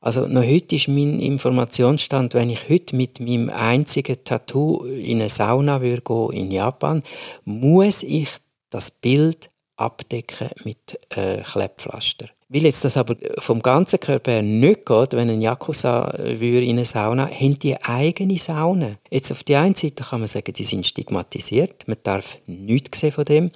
Also 0.00 0.28
noch 0.28 0.44
heute 0.44 0.76
ist 0.76 0.86
mein 0.86 1.18
Informationsstand, 1.18 2.34
wenn 2.34 2.50
ich 2.50 2.68
heute 2.68 2.94
mit 2.94 3.18
meinem 3.18 3.50
einzigen 3.50 4.22
Tattoo 4.22 4.84
in 4.84 5.20
eine 5.20 5.28
Sauna 5.28 5.82
würde 5.82 6.02
gehen, 6.02 6.30
in 6.44 6.50
Japan, 6.52 7.02
muss 7.44 8.04
ich 8.04 8.28
das 8.70 8.92
Bild 8.92 9.50
abdecken 9.74 10.50
mit 10.62 10.96
äh, 11.16 11.42
Klepppflaster. 11.42 12.28
Weil 12.52 12.64
jetzt 12.64 12.84
das 12.84 12.98
aber 12.98 13.16
vom 13.38 13.62
ganzen 13.62 13.98
Körper 13.98 14.32
her 14.32 14.42
nicht 14.42 14.84
geht, 14.84 15.12
wenn 15.14 15.30
ein 15.30 15.40
Yakuza 15.40 16.10
in 16.10 16.68
eine 16.68 16.84
Sauna, 16.84 17.30
haben 17.30 17.58
die 17.58 17.82
eigene 17.82 18.36
Sauna. 18.36 18.98
Jetzt 19.10 19.32
auf 19.32 19.42
die 19.42 19.56
einen 19.56 19.74
Seite 19.74 20.04
kann 20.04 20.20
man 20.20 20.28
sagen, 20.28 20.52
die 20.52 20.64
sind 20.64 20.86
stigmatisiert, 20.86 21.88
man 21.88 21.96
darf 22.02 22.40
nichts 22.46 23.00
sehen 23.00 23.12
von 23.12 23.24
dem. 23.24 23.50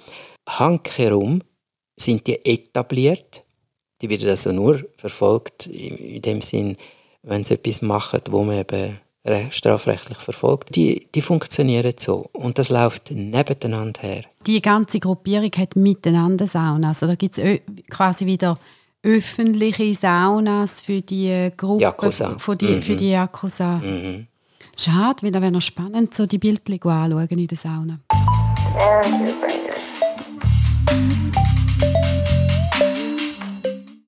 Handherum 0.49 1.41
sind 1.95 2.25
die 2.25 2.43
etabliert, 2.43 3.43
die 4.01 4.09
werden 4.09 4.29
also 4.29 4.51
nur 4.51 4.83
verfolgt 4.95 5.67
in 5.67 6.23
dem 6.23 6.41
Sinn, 6.41 6.75
wenn 7.21 7.45
sie 7.45 7.53
etwas 7.53 7.83
machen, 7.83 8.21
wo 8.31 8.43
man 8.43 8.57
eben 8.57 8.99
strafrechtlich 9.51 10.17
verfolgt. 10.17 10.75
Die, 10.75 11.07
die 11.13 11.21
funktionieren 11.21 11.93
so 11.99 12.29
und 12.33 12.57
das 12.57 12.69
läuft 12.69 13.11
nebeneinander 13.11 14.01
her. 14.01 14.23
Die 14.47 14.61
ganze 14.61 14.99
Gruppierung 14.99 15.51
hat 15.55 15.75
miteinander 15.75 16.47
Saunas. 16.47 17.03
Also 17.03 17.07
da 17.07 17.15
gibt 17.15 17.37
es 17.37 17.59
quasi 17.89 18.25
wieder 18.25 18.57
öffentliche 19.07 19.95
Saunas 19.95 20.81
für 20.81 21.01
die 21.01 21.51
Gruppe, 21.55 21.83
Yakuza. 21.83 22.37
Für, 22.37 22.55
die, 22.55 22.65
mhm. 22.65 22.81
für 22.81 22.95
die 22.95 23.11
Yakuza. 23.11 23.77
Mhm. 23.77 24.27
Schade, 24.75 25.23
weil 25.23 25.31
da 25.31 25.41
wäre 25.41 25.51
noch 25.51 25.61
spannend, 25.61 26.13
so 26.13 26.25
die 26.25 26.37
Bildchen 26.37 26.81
anschauen 26.81 27.27
in 27.29 27.47
der 27.47 27.57
Sauna. 27.57 27.99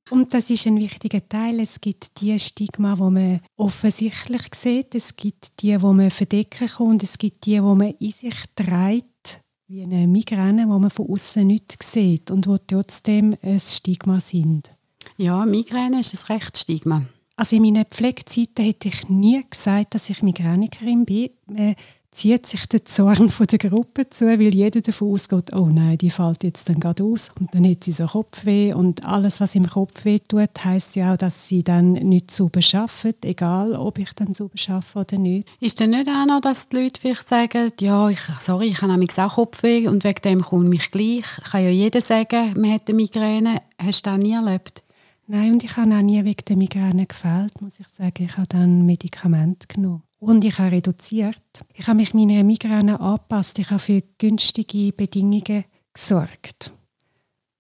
Und 0.10 0.34
das 0.34 0.50
ist 0.50 0.68
ein 0.68 0.78
wichtiger 0.78 1.28
Teil. 1.28 1.62
Es 1.62 1.80
gibt 1.80 2.20
die 2.20 2.38
Stigma, 2.38 2.98
wo 2.98 3.10
man 3.10 3.40
offensichtlich 3.56 4.42
sieht. 4.54 4.96
Es 4.96 5.16
gibt 5.16 5.62
die, 5.62 5.82
wo 5.82 5.94
man 5.94 6.12
verdecken 6.12 6.68
kann. 6.68 6.88
Und 6.88 7.04
es 7.04 7.18
gibt 7.18 7.46
die, 7.46 7.64
wo 7.64 7.74
man 7.74 7.94
in 8.00 8.12
sich 8.12 8.36
trägt, 8.54 9.42
wie 9.68 9.84
eine 9.84 10.08
Migräne, 10.08 10.68
wo 10.68 10.78
man 10.78 10.90
von 10.90 11.10
außen 11.10 11.48
nicht 11.48 11.82
sieht 11.82 12.32
und 12.32 12.48
wo 12.48 12.58
trotzdem 12.58 13.36
ein 13.42 13.60
Stigma 13.60 14.20
sind. 14.20 14.72
Ja, 15.20 15.46
Migräne 15.46 16.00
ist 16.00 16.14
ein 16.14 16.38
Rechtsstigma. 16.38 17.02
Also 17.36 17.58
in 17.58 17.64
meinen 17.64 17.84
Pflegezeiten 17.84 18.64
hätte 18.64 18.88
ich 18.88 19.10
nie 19.10 19.44
gesagt, 19.50 19.94
dass 19.94 20.10
ich 20.10 20.24
Migränikerin 20.24 21.04
bin 21.04 21.76
zieht 22.12 22.48
sich 22.48 22.66
der 22.68 22.86
Zorn 22.86 23.30
von 23.30 23.46
der 23.48 23.60
Gruppe 23.60 24.10
zu, 24.10 24.26
weil 24.26 24.54
jeder 24.54 24.82
davon 24.82 25.14
ausgeht, 25.14 25.54
oh 25.54 25.70
nein, 25.72 25.98
die 25.98 26.10
fällt 26.10 26.44
jetzt 26.44 26.68
dann 26.70 26.80
gerade 26.80 27.04
aus 27.04 27.32
und 27.40 27.54
dann 27.54 27.70
hat 27.70 27.84
sie 27.84 27.92
so 27.92 28.06
Kopfweh 28.06 28.74
und 28.74 29.04
alles, 29.04 29.40
was 29.40 29.56
im 29.56 29.68
Kopf 29.68 30.06
weh 30.06 30.20
tut, 30.20 30.64
heisst 30.64 30.96
ja 30.96 31.14
auch, 31.14 31.18
dass 31.18 31.48
sie 31.48 31.64
dann 31.64 31.94
nicht 31.94 32.32
sauber 32.32 32.62
arbeitet, 32.74 33.26
egal 33.26 33.76
ob 33.76 34.00
ich 34.00 34.14
dann 34.14 34.34
sauber 34.34 34.56
arbeite 34.68 35.16
oder 35.16 35.22
nicht. 35.22 35.48
Ist 35.60 35.80
denn 35.80 35.92
nicht 35.92 36.08
auch 36.08 36.26
noch, 36.26 36.42
dass 36.42 36.70
die 36.70 36.78
Leute 36.78 37.00
vielleicht 37.00 37.28
sagen, 37.28 37.72
ja, 37.80 38.10
ich, 38.10 38.22
sorry, 38.40 38.68
ich 38.68 38.82
habe 38.82 38.92
nämlich 38.92 39.18
auch 39.20 39.36
Kopfweh 39.36 39.88
und 39.88 40.04
wegen 40.04 40.22
dem 40.24 40.42
komme 40.42 40.70
mich 40.70 40.92
gleich. 40.92 41.26
Kann 41.52 41.64
ja 41.64 41.70
jeder 41.70 42.02
sagen, 42.02 42.54
man 42.60 42.72
hat 42.72 42.88
eine 42.88 42.96
Migräne. 42.96 43.62
Hast 43.78 44.06
du 44.06 44.10
das 44.10 44.20
nie 44.20 44.34
erlebt? 44.34 44.84
Nein, 45.32 45.54
und 45.54 45.64
ich 45.64 45.78
habe 45.78 45.96
auch 45.96 46.02
nie 46.02 46.26
wegen 46.26 46.44
der 46.48 46.58
Migräne 46.58 47.06
gefällt, 47.06 47.62
muss 47.62 47.80
ich 47.80 47.88
sagen. 47.90 48.26
Ich 48.26 48.36
habe 48.38 48.48
dann 48.48 48.84
Medikamente 48.88 49.68
genommen. 49.68 50.02
Und 50.18 50.44
ich 50.44 50.58
habe 50.58 50.72
reduziert. 50.72 51.38
Ich 51.76 51.88
habe 51.88 51.98
mich 51.98 52.16
meiner 52.16 52.44
Migräne 52.44 53.00
angepasst. 53.00 53.60
Ich 53.60 53.70
habe 53.70 53.80
für 53.80 54.02
günstige 54.18 54.92
Bedingungen 54.92 55.66
gesorgt. 55.94 56.74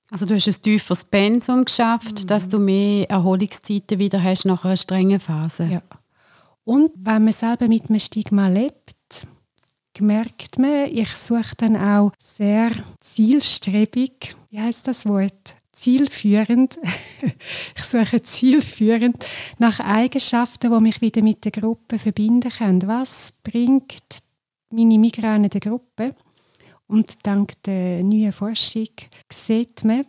Also 0.09 0.25
du 0.25 0.33
hast 0.33 0.47
ein 0.47 0.59
tieferes 0.63 1.05
Pensum 1.05 1.63
geschafft, 1.63 2.23
mhm. 2.23 2.27
dass 2.27 2.49
du 2.49 2.57
mehr 2.57 3.07
Erholungszeiten 3.07 3.99
wieder 3.99 4.23
hast 4.23 4.45
nach 4.45 4.65
einer 4.65 4.75
strengen 4.75 5.19
Phase. 5.19 5.65
Ja. 5.65 5.83
Und 6.63 6.91
wenn 6.95 7.23
man 7.23 7.33
selber 7.33 7.67
mit 7.67 7.88
einem 7.88 7.99
Stigma 7.99 8.47
lebt, 8.47 9.27
merkt 9.99 10.57
man, 10.57 10.85
ich 10.91 11.15
suche 11.15 11.55
dann 11.57 11.77
auch 11.77 12.13
sehr 12.19 12.71
zielstrebig, 12.99 14.35
wie 14.49 14.59
heißt 14.59 14.88
das 14.88 15.05
Wort? 15.05 15.55
Zielführend, 15.79 16.79
ich 17.75 17.83
suche 17.83 18.21
zielführend 18.21 19.25
nach 19.57 19.79
Eigenschaften, 19.79 20.71
die 20.71 20.81
mich 20.81 21.01
wieder 21.01 21.21
mit 21.21 21.45
der 21.45 21.51
Gruppe 21.51 21.98
verbinden 21.98 22.51
können. 22.51 22.88
Was 22.88 23.33
bringt 23.43 24.19
meine 24.71 25.00
Migräne 25.00 25.50
der 25.50 25.62
Gruppe? 25.62 26.13
Und 26.88 27.25
dank 27.25 27.62
der 27.63 28.03
neuen 28.03 28.31
Forschung 28.31 28.89
sieht 29.31 29.83
man, 29.83 30.05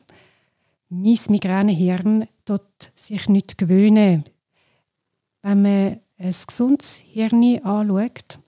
mein 0.89 1.19
Migränehirn 1.29 2.27
dort 2.45 2.91
sich 2.97 3.29
nicht 3.29 3.59
gewöhnen. 3.59 4.25
Wenn 5.43 5.63
man 5.63 6.01
ein 6.19 6.35
gesundes 6.47 6.97
Hirn 6.97 7.59
anschaut, 7.63 8.39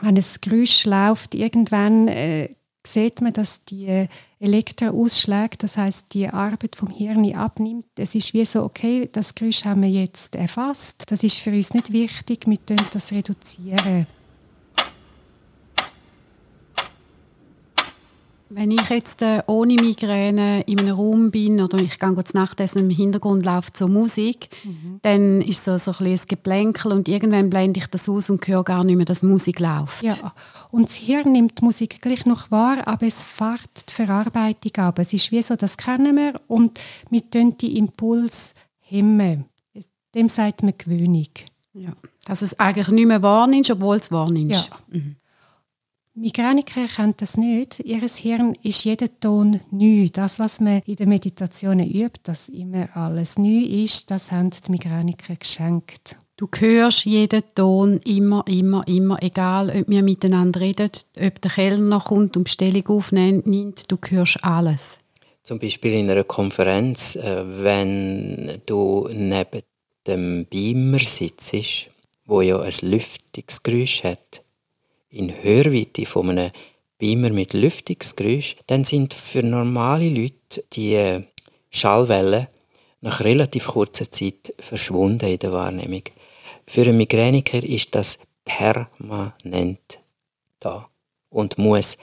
wenn 0.00 0.16
ein 0.16 0.24
Geräusch 0.40 0.84
läuft, 0.84 1.34
irgendwann 1.34 2.08
äh, 2.08 2.55
sieht 2.86 3.20
man, 3.20 3.32
dass 3.32 3.64
die 3.64 4.06
Elektroausschläge, 4.40 5.56
das 5.58 5.76
heißt 5.76 6.06
die 6.12 6.28
Arbeit 6.28 6.76
vom 6.76 6.88
Hirn 6.88 7.34
abnimmt. 7.34 7.86
Es 7.96 8.14
ist 8.14 8.34
wie 8.34 8.44
so, 8.44 8.64
okay, 8.64 9.08
das 9.10 9.34
Geräusch 9.34 9.64
haben 9.64 9.82
wir 9.82 9.90
jetzt 9.90 10.34
erfasst. 10.34 11.04
Das 11.08 11.22
ist 11.22 11.38
für 11.38 11.50
uns 11.50 11.74
nicht 11.74 11.92
wichtig, 11.92 12.46
wir 12.46 12.58
können 12.58 12.86
das 12.92 13.12
reduzieren. 13.12 14.06
Wenn 18.56 18.70
ich 18.70 18.88
jetzt 18.88 19.20
äh, 19.20 19.42
ohne 19.48 19.74
Migräne 19.74 20.62
in 20.62 20.80
einem 20.80 20.96
Raum 20.96 21.30
bin 21.30 21.60
oder 21.60 21.76
ich 21.76 21.98
gehe 21.98 22.24
zu 22.24 22.34
Nachtessen 22.34 22.78
im 22.80 22.88
Hintergrund 22.88 23.44
läuft 23.44 23.76
so 23.76 23.86
Musik, 23.86 24.48
mhm. 24.64 24.98
dann 25.02 25.42
ist 25.42 25.66
so, 25.66 25.76
so 25.76 25.92
ein, 26.00 26.06
ein 26.06 26.20
Geplänkel 26.26 26.92
und 26.92 27.06
irgendwann 27.06 27.50
blende 27.50 27.80
ich 27.80 27.86
das 27.88 28.08
aus 28.08 28.30
und 28.30 28.48
höre 28.48 28.64
gar 28.64 28.82
nicht 28.82 28.96
mehr, 28.96 29.04
dass 29.04 29.22
Musik 29.22 29.60
läuft. 29.60 30.02
Ja, 30.02 30.32
und 30.70 30.88
das 30.88 30.94
Hirn 30.94 31.32
nimmt 31.32 31.60
die 31.60 31.64
Musik 31.66 32.00
gleich 32.00 32.24
noch 32.24 32.50
wahr, 32.50 32.88
aber 32.88 33.06
es 33.06 33.24
fährt 33.24 33.90
die 33.90 33.92
Verarbeitung 33.92 34.72
ab. 34.76 35.00
Es 35.00 35.12
ist 35.12 35.30
wie 35.32 35.42
so, 35.42 35.54
das 35.54 35.76
kennen 35.76 36.16
wir 36.16 36.40
und 36.48 36.80
wir 37.10 37.20
hemmen 37.30 37.60
die 37.60 37.76
Impuls 37.76 38.54
hemmen. 38.78 39.44
Dem 40.14 40.30
sagt 40.30 40.62
man 40.62 40.72
Gewöhnung. 40.78 41.28
Ja, 41.74 41.92
dass 42.24 42.40
es 42.40 42.58
eigentlich 42.58 42.88
nicht 42.88 43.06
mehr 43.06 43.20
wahrnimmst, 43.20 43.70
obwohl 43.70 43.96
es 43.98 44.10
wahrnimmst. 44.10 44.70
Ja. 44.70 44.98
Mhm. 44.98 45.16
Migräniker 46.18 46.86
kennen 46.86 47.12
das 47.18 47.36
nicht. 47.36 47.80
Ihr 47.80 48.00
Hirn 48.00 48.56
ist 48.62 48.84
jeder 48.84 49.08
Ton 49.20 49.60
neu. 49.70 50.06
Das, 50.10 50.38
was 50.38 50.60
man 50.60 50.80
in 50.86 50.96
den 50.96 51.10
Meditationen 51.10 51.86
übt, 51.86 52.20
dass 52.22 52.48
immer 52.48 52.88
alles 52.96 53.36
neu 53.36 53.60
ist, 53.84 54.10
das 54.10 54.32
haben 54.32 54.48
die 54.48 54.70
Migräniker 54.70 55.36
geschenkt. 55.36 56.16
Du 56.38 56.48
hörst 56.58 57.04
jeden 57.04 57.42
Ton 57.54 58.00
immer, 58.06 58.42
immer, 58.46 58.88
immer, 58.88 59.22
egal 59.22 59.68
ob 59.68 59.88
wir 59.88 60.02
miteinander 60.02 60.60
reden, 60.60 60.90
ob 61.20 61.40
der 61.42 61.50
Kellner 61.50 62.00
kommt 62.00 62.38
und 62.38 62.44
Bestellung 62.44 62.86
aufnimmt, 62.86 63.90
du 63.90 63.98
hörst 64.08 64.42
alles. 64.42 64.98
Zum 65.42 65.58
Beispiel 65.58 65.92
in 65.92 66.10
einer 66.10 66.24
Konferenz, 66.24 67.16
äh, 67.16 67.44
wenn 67.62 68.62
du 68.64 69.06
neben 69.12 69.60
dem 70.06 70.46
Beamer 70.46 70.98
sitzt, 70.98 71.90
wo 72.24 72.40
ja 72.40 72.58
ein 72.58 72.72
Lüftungsgeräusch 72.80 74.02
hat, 74.04 74.42
in 75.16 75.32
Hörweite 75.42 76.06
von 76.06 76.30
einem 76.30 76.50
Beamer 76.98 77.30
mit 77.30 77.52
Lüftungsgeräusch, 77.52 78.56
dann 78.66 78.84
sind 78.84 79.14
für 79.14 79.42
normale 79.42 80.08
Leute 80.08 80.64
die 80.72 80.94
äh, 80.94 81.22
Schallwellen 81.70 82.46
nach 83.00 83.20
relativ 83.20 83.68
kurzer 83.68 84.10
Zeit 84.10 84.54
verschwunden 84.58 85.28
in 85.28 85.38
der 85.38 85.52
Wahrnehmung. 85.52 86.02
Für 86.66 86.82
einen 86.82 86.96
Migräniker 86.96 87.62
ist 87.62 87.94
das 87.94 88.18
permanent 88.44 90.00
da 90.58 90.88
und 91.28 91.58
muss, 91.58 91.98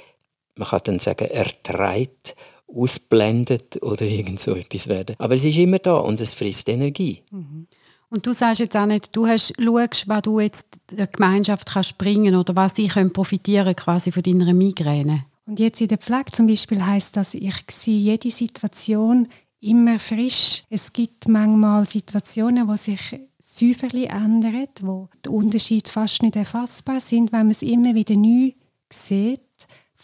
man 0.55 0.67
kann 0.67 0.81
dann 0.83 0.99
sagen, 0.99 1.27
ertreibt, 1.29 2.35
ausblendet 2.67 3.81
oder 3.81 4.05
irgend 4.05 4.39
so 4.39 4.55
etwas 4.55 4.87
werden. 4.87 5.15
Aber 5.19 5.35
es 5.35 5.43
ist 5.43 5.57
immer 5.57 5.79
da 5.79 5.95
und 5.95 6.21
es 6.21 6.33
frisst 6.33 6.69
Energie. 6.69 7.23
Mhm. 7.31 7.67
Und 8.13 8.27
du 8.27 8.31
sagst 8.31 8.59
jetzt 8.59 8.77
auch 8.77 8.85
nicht, 8.85 9.15
du 9.15 9.25
hast, 9.25 9.55
schaust, 9.59 10.07
was 10.07 10.21
du 10.21 10.39
jetzt 10.39 10.79
der 10.91 11.07
Gemeinschaft 11.07 11.73
kannst 11.73 11.97
bringen 11.97 12.35
oder 12.35 12.55
was 12.55 12.75
sie 12.75 12.87
können 12.87 13.11
profitieren 13.11 13.75
quasi 13.75 14.11
von 14.11 14.21
deiner 14.21 14.53
Migräne. 14.53 15.25
Und 15.47 15.59
jetzt 15.59 15.81
in 15.81 15.87
der 15.87 15.97
Pflege 15.97 16.31
zum 16.31 16.45
Beispiel 16.45 16.85
heißt 16.85 17.17
das, 17.17 17.33
ich 17.33 17.55
sehe 17.71 17.97
jede 17.97 18.29
Situation 18.29 19.27
immer 19.61 19.97
frisch. 19.97 20.61
Es 20.69 20.93
gibt 20.93 21.27
manchmal 21.27 21.87
Situationen, 21.87 22.67
wo 22.67 22.75
sich 22.75 23.19
säuferlich 23.39 24.11
ändern, 24.11 24.67
wo 24.81 25.09
der 25.25 25.31
Unterschied 25.31 25.89
fast 25.89 26.21
nicht 26.21 26.35
erfassbar 26.35 27.01
sind, 27.01 27.31
wenn 27.31 27.47
man 27.47 27.51
es 27.51 27.63
immer 27.63 27.95
wieder 27.95 28.15
neu 28.15 28.51
sieht 28.91 29.41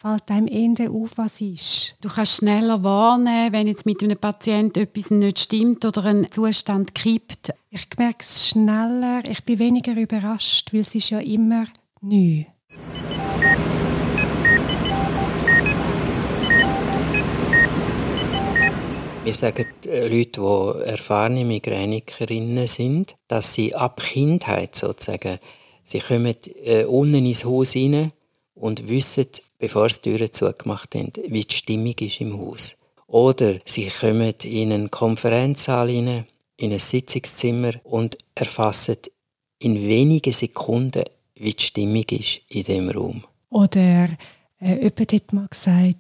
fällt 0.02 0.32
einem 0.32 0.48
eher 0.48 0.92
auf, 0.92 1.18
was 1.18 1.42
ist. 1.42 1.96
Du 2.00 2.08
kannst 2.08 2.38
schneller 2.38 2.82
warnen, 2.84 3.52
wenn 3.52 3.68
jetzt 3.68 3.86
mit 3.86 4.02
einem 4.02 4.18
Patienten 4.18 4.80
etwas 4.80 5.12
nicht 5.12 5.40
stimmt 5.40 5.84
oder 5.84 6.06
ein 6.06 6.32
Zustand 6.32 6.96
kippt. 6.96 7.52
Ich 7.70 7.86
merke 7.98 8.20
es 8.22 8.48
schneller, 8.48 9.22
ich 9.30 9.44
bin 9.44 9.60
weniger 9.60 9.94
überrascht, 9.94 10.72
weil 10.72 10.82
es 10.82 10.96
ist 10.96 11.10
ja 11.10 11.20
immer 11.20 11.66
neu. 12.00 12.46
Wir 19.26 19.34
sagen 19.34 19.66
äh, 19.86 20.08
Leute, 20.08 20.40
die 20.42 20.90
erfahrene 20.92 21.44
Migränikerinnen 21.44 22.68
sind, 22.68 23.18
dass 23.28 23.54
sie 23.54 23.76
ab 23.76 24.00
Kindheit 24.02 24.76
sozusagen, 24.76 25.40
sie 25.84 26.00
kommen 26.00 26.36
äh, 26.64 26.86
unten 26.86 27.26
ins 27.26 27.44
Haus 27.44 27.76
rein 27.76 28.14
und 28.60 28.90
wissen, 28.90 29.28
bevor 29.58 29.90
sie 29.90 30.02
die 30.02 30.12
Türen 30.12 30.34
zugemacht 30.34 30.94
haben, 30.96 31.12
wie 31.28 31.44
die 31.44 31.56
Stimmung 31.56 31.96
ist 32.00 32.22
im 32.22 32.38
Haus. 32.38 32.78
Oder 33.08 33.60
sie 33.66 33.90
kommen 33.90 34.34
in 34.44 34.72
einen 34.72 34.92
Konferenzsaal 34.92 35.88
rein, 35.88 36.26
in 36.58 36.74
ein 36.74 36.80
Sitzungszimmer 36.80 37.72
und 37.84 38.18
erfassen 38.36 38.98
in 39.60 39.76
wenigen 39.76 40.34
Sekunden, 40.34 41.04
wie 41.36 41.52
die 41.52 41.64
Stimmung 41.64 42.06
ist 42.10 42.42
in 42.50 42.64
dem 42.64 42.90
Raum. 42.90 43.24
Oder 43.50 44.10
äh, 44.62 44.76
jemand 44.76 45.14
hat 45.14 45.34
mal 45.34 45.48
gesagt, 45.48 45.98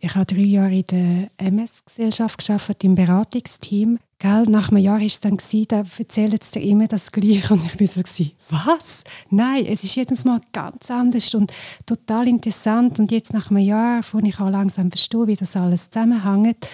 ich 0.00 0.14
habe 0.14 0.26
drei 0.26 0.42
Jahre 0.42 0.74
in 0.74 0.86
der 0.86 1.30
MS-Gesellschaft 1.38 2.38
geschafft 2.38 2.84
im 2.84 2.94
Beratungsteam 2.94 3.98
Gell, 4.22 4.44
nach 4.44 4.68
einem 4.68 4.80
Jahr 4.80 5.00
war 5.00 5.04
es 5.04 5.18
dann, 5.18 5.36
da 5.66 5.84
erzählen 5.98 6.38
sie 6.40 6.60
dir 6.60 6.62
immer 6.62 6.86
das 6.86 7.10
Gleiche. 7.10 7.54
Und 7.54 7.64
ich 7.64 7.96
war 7.96 8.04
so, 8.06 8.24
was? 8.50 9.02
Nein, 9.30 9.66
es 9.66 9.82
ist 9.82 9.96
jedes 9.96 10.24
Mal 10.24 10.40
ganz 10.52 10.92
anders 10.92 11.34
und 11.34 11.52
total 11.86 12.28
interessant. 12.28 13.00
Und 13.00 13.10
jetzt 13.10 13.32
nach 13.32 13.50
einem 13.50 13.64
Jahr, 13.64 14.00
wo 14.12 14.20
ich 14.20 14.38
auch 14.38 14.48
langsam 14.48 14.92
verstehe, 14.92 15.26
wie 15.26 15.34
das 15.34 15.56
alles 15.56 15.90
zusammenhängt, 15.90 16.68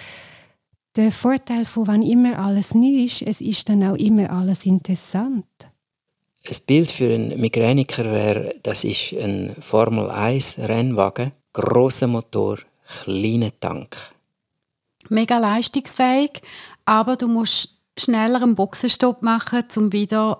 der 0.95 1.11
Vorteil 1.11 1.65
von, 1.65 1.87
wenn 1.87 2.03
immer 2.03 2.37
alles 2.37 2.75
neu 2.75 3.03
ist, 3.03 3.23
es 3.23 3.41
ist 3.41 3.67
dann 3.67 3.83
auch 3.83 3.95
immer 3.95 4.29
alles 4.29 4.67
interessant. 4.67 5.47
Ein 6.47 6.57
Bild 6.67 6.91
für 6.91 7.11
einen 7.11 7.41
Migräniker 7.41 8.05
wäre, 8.05 8.53
das 8.61 8.83
ist 8.83 9.13
ein 9.13 9.55
Formel 9.59 10.11
1 10.11 10.59
Rennwagen, 10.59 11.31
großer 11.53 12.05
Motor, 12.05 12.59
kleiner 13.01 13.49
Tank. 13.59 13.97
Mega 15.09 15.39
leistungsfähig, 15.39 16.41
aber 16.89 17.17
du 17.17 17.27
musst 17.27 17.77
schneller 17.99 18.41
einen 18.41 18.55
Boxenstopp 18.55 19.21
machen, 19.21 19.63
um 19.75 19.93
wieder 19.93 20.39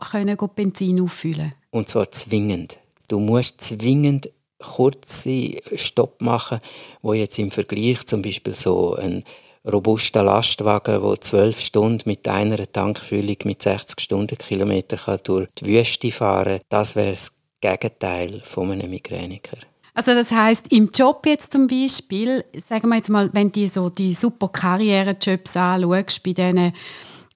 Benzin 0.55 0.99
auffüllen 0.99 1.53
Und 1.69 1.89
zwar 1.89 2.09
zwingend. 2.09 2.79
Du 3.07 3.19
musst 3.19 3.61
zwingend 3.61 4.31
kurze 4.57 5.57
Stopp 5.75 6.21
machen, 6.21 6.59
wo 7.03 7.13
jetzt 7.13 7.37
im 7.37 7.51
Vergleich 7.51 8.03
zum 8.07 8.23
Beispiel 8.23 8.55
so 8.55 8.95
ein 8.95 9.23
robuster 9.71 10.23
Lastwagen, 10.23 11.03
der 11.03 11.21
zwölf 11.21 11.61
Stunden 11.61 12.09
mit 12.09 12.27
einer 12.27 12.57
Tankfüllung 12.71 13.37
mit 13.43 13.61
60 13.61 13.99
Stundenkilometer 13.99 15.17
durch 15.19 15.49
die 15.59 15.67
Wüste 15.67 16.09
fahren 16.09 16.57
kann, 16.57 16.65
das 16.69 16.95
wäre 16.95 17.11
das 17.11 17.31
Gegenteil 17.61 18.41
von 18.41 18.71
einem 18.71 18.89
Migräniker. 18.89 19.57
Also 19.99 20.13
das 20.13 20.31
heißt 20.31 20.71
im 20.71 20.91
Job 20.95 21.25
jetzt 21.25 21.51
zum 21.51 21.67
Beispiel, 21.67 22.45
sagen 22.65 22.87
wir 22.87 22.95
jetzt 22.95 23.09
mal, 23.09 23.29
wenn 23.33 23.51
du 23.51 23.67
so 23.67 23.89
die 23.89 24.13
super 24.13 24.47
Karrierejobs 24.47 25.57
anschaust, 25.57 26.23
bei 26.23 26.31
diesen 26.31 26.71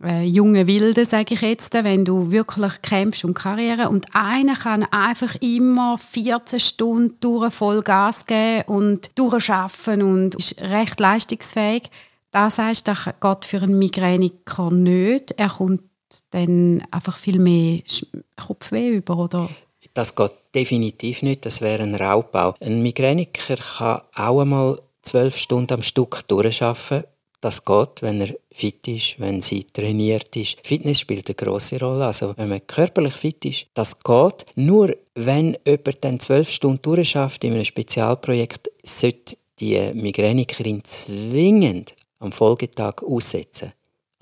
äh, 0.02 0.23
jungen 0.23 0.65
Wilden, 0.65 1.06
sage 1.06 1.34
ich 1.34 1.41
jetzt, 1.41 1.73
wenn 1.73 2.06
du 2.06 2.32
wirklich 2.32 2.82
kämpfst 2.82 3.26
um 3.26 3.34
Karriere 3.34 3.89
und 3.89 4.06
einer 4.15 4.56
kann 4.56 4.84
einfach 4.84 5.36
immer 5.41 5.97
14 5.97 6.62
Stunden 6.62 7.17
durch 7.19 7.54
voll 7.54 7.82
Gas 7.82 8.26
geben 8.28 8.63
und 8.67 9.12
durchschaffen 9.19 10.02
und 10.02 10.36
ist 10.36 10.62
recht 10.62 11.02
leistungsfähig, 11.02 11.91
da 12.32 12.49
sagst 12.49 12.88
das 12.88 13.10
geht 13.19 13.43
für 13.43 13.62
einen 13.62 13.78
Migräniker 13.78 14.71
nicht. 14.71 15.32
Er 15.32 15.49
kommt 15.49 15.82
dann 16.32 16.82
einfach 16.91 17.17
viel 17.17 17.39
mehr 17.39 17.82
Kopfweh 18.38 18.91
über, 18.91 19.17
oder? 19.17 19.49
Das 19.93 20.15
geht 20.15 20.32
definitiv 20.54 21.22
nicht, 21.22 21.46
das 21.46 21.62
wäre 21.62 21.84
ein 21.84 21.96
Raubbau. 21.96 22.56
Ein 22.60 22.82
Migräniker 22.82 23.58
kann 23.58 24.02
auch 24.16 24.42
einmal 24.42 24.80
zwölf 25.02 25.38
Stunden 25.38 25.74
am 25.74 25.84
Stück 25.84 26.28
durcharbeiten. 26.28 27.04
Das 27.42 27.66
geht, 27.66 28.02
wenn 28.02 28.22
er 28.22 28.36
fit 28.52 28.88
ist, 28.88 29.20
wenn 29.20 29.42
sie 29.42 29.66
trainiert 29.66 30.34
ist. 30.38 30.60
Fitness 30.63 31.02
spielt 31.02 31.28
eine 31.28 31.36
große 31.36 31.78
Rolle. 31.78 32.06
Also 32.06 32.34
wenn 32.38 32.48
man 32.48 32.66
körperlich 32.66 33.13
fit 33.13 33.44
ist, 33.44 33.68
das 33.74 34.00
geht. 34.00 34.46
Nur 34.56 34.96
wenn 35.16 35.58
jemand 35.68 36.06
dann 36.06 36.22
zwölf 36.22 36.50
Stunden 36.50 36.82
durchschafft 36.82 37.44
in 37.44 37.54
einem 37.54 37.66
Spezialprojekt, 37.66 38.72
sollte 38.84 39.36
die 39.60 39.78
Migränikerin 39.94 40.86
zwingend 40.86 41.96
am 42.20 42.32
Folgetag 42.32 43.04
aussetzen. 43.04 43.74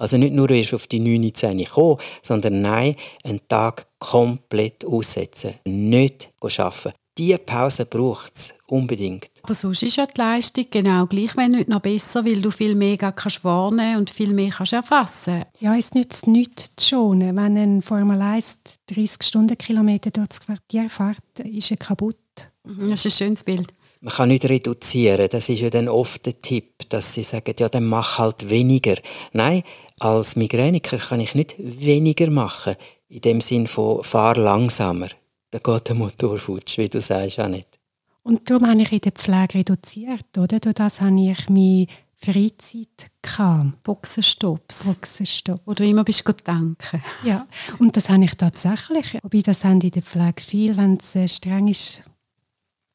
Also 0.02 0.18
nicht 0.18 0.34
nur 0.34 0.50
erst 0.50 0.74
auf 0.74 0.88
die 0.88 1.00
9, 1.00 1.32
10 1.32 1.64
kommen, 1.66 1.98
sondern 2.24 2.62
nein, 2.62 2.96
einen 3.24 3.48
Tag 3.48 3.86
komplett 4.00 4.84
aussetzen. 4.84 5.54
Nicht 5.66 6.32
arbeiten. 6.42 6.94
diese 7.16 7.38
Pause 7.38 7.86
braucht 7.86 8.36
es 8.36 8.56
unbedingt. 8.66 9.30
Aber 9.44 9.54
sonst 9.54 9.84
ist 9.84 9.98
ja 9.98 10.08
die 10.08 10.20
Leistung 10.20 10.66
genau 10.72 11.06
gleich, 11.06 11.38
wenn 11.38 11.52
nicht 11.52 11.70
noch 11.70 11.82
besser, 11.82 12.26
weil 12.26 12.42
du 12.42 12.50
viel 12.50 12.74
mehr 12.74 12.98
kannst 12.98 13.44
warnen 13.44 13.98
und 13.98 14.10
viel 14.10 14.34
mehr 14.34 14.50
kannst 14.50 14.74
erfassen 14.74 15.44
Ja, 15.60 15.76
es 15.78 15.94
nützt 15.94 16.26
nichts 16.26 16.72
zu 16.78 16.90
schonen. 16.90 17.38
Wenn 17.38 17.58
ein 17.58 17.82
Formel 17.84 18.20
1 18.20 18.58
30 18.88 19.22
Stundenkilometer 19.22 20.10
durch 20.10 20.30
das 20.30 20.42
Quartier 20.42 20.90
fährt, 20.90 21.40
ist 21.44 21.70
er 21.70 21.78
kaputt. 21.78 22.18
Mhm, 22.64 22.90
das 22.90 23.06
ist 23.06 23.22
ein 23.22 23.26
schönes 23.26 23.44
Bild. 23.44 23.72
Man 24.04 24.12
kann 24.12 24.30
nicht 24.30 24.46
reduzieren. 24.46 25.28
Das 25.30 25.48
ist 25.48 25.62
ja 25.62 25.70
dann 25.70 25.88
oft 25.88 26.26
der 26.26 26.42
Tipp, 26.42 26.90
dass 26.90 27.14
sie 27.14 27.22
sagen, 27.22 27.54
ja, 27.60 27.70
dann 27.70 27.86
mach 27.86 28.18
halt 28.18 28.50
weniger. 28.50 28.96
Nein, 29.32 29.62
als 30.02 30.36
Migräniker 30.36 30.98
kann 30.98 31.20
ich 31.20 31.36
nicht 31.36 31.56
weniger 31.60 32.30
machen. 32.30 32.76
In 33.08 33.22
dem 33.22 33.42
Sinn 33.42 33.68
von 33.68 34.04
fahr 34.04 34.36
langsamer 34.36 35.10
dann 35.52 35.62
geht 35.64 35.90
der 35.90 35.96
Motor 35.96 36.38
futsch, 36.38 36.78
wie 36.78 36.88
du 36.88 37.02
sagst, 37.02 37.40
auch 37.40 37.50
nicht. 37.50 37.80
Und 38.24 38.50
darum 38.50 38.68
habe 38.68 38.82
ich 38.82 38.92
in 38.92 39.02
der 39.02 39.12
Pflege 39.12 39.56
reduziert, 39.56 40.38
oder? 40.38 40.60
Durch 40.60 40.76
das 40.76 41.02
habe 41.02 41.20
ich 41.20 41.50
meine 41.50 41.88
Freizeit 42.16 43.12
gehabt. 43.22 43.84
Boxenstopps. 43.84 44.94
Boxenstopp. 44.94 45.62
Wo 45.66 45.74
du 45.74 45.86
immer 45.86 46.04
bist 46.04 46.24
denken. 46.48 47.04
Ja, 47.24 47.48
und 47.80 47.98
das 47.98 48.10
habe 48.10 48.24
ich 48.24 48.36
tatsächlich. 48.36 49.18
Wobei 49.24 49.42
das 49.42 49.66
haben 49.66 49.82
in 49.82 49.92
der 49.92 50.04
Pflege 50.04 50.42
viel, 50.42 50.78
wenn 50.78 50.98
es 50.98 51.16
äh, 51.16 51.28
streng 51.28 51.68
ist. 51.68 52.02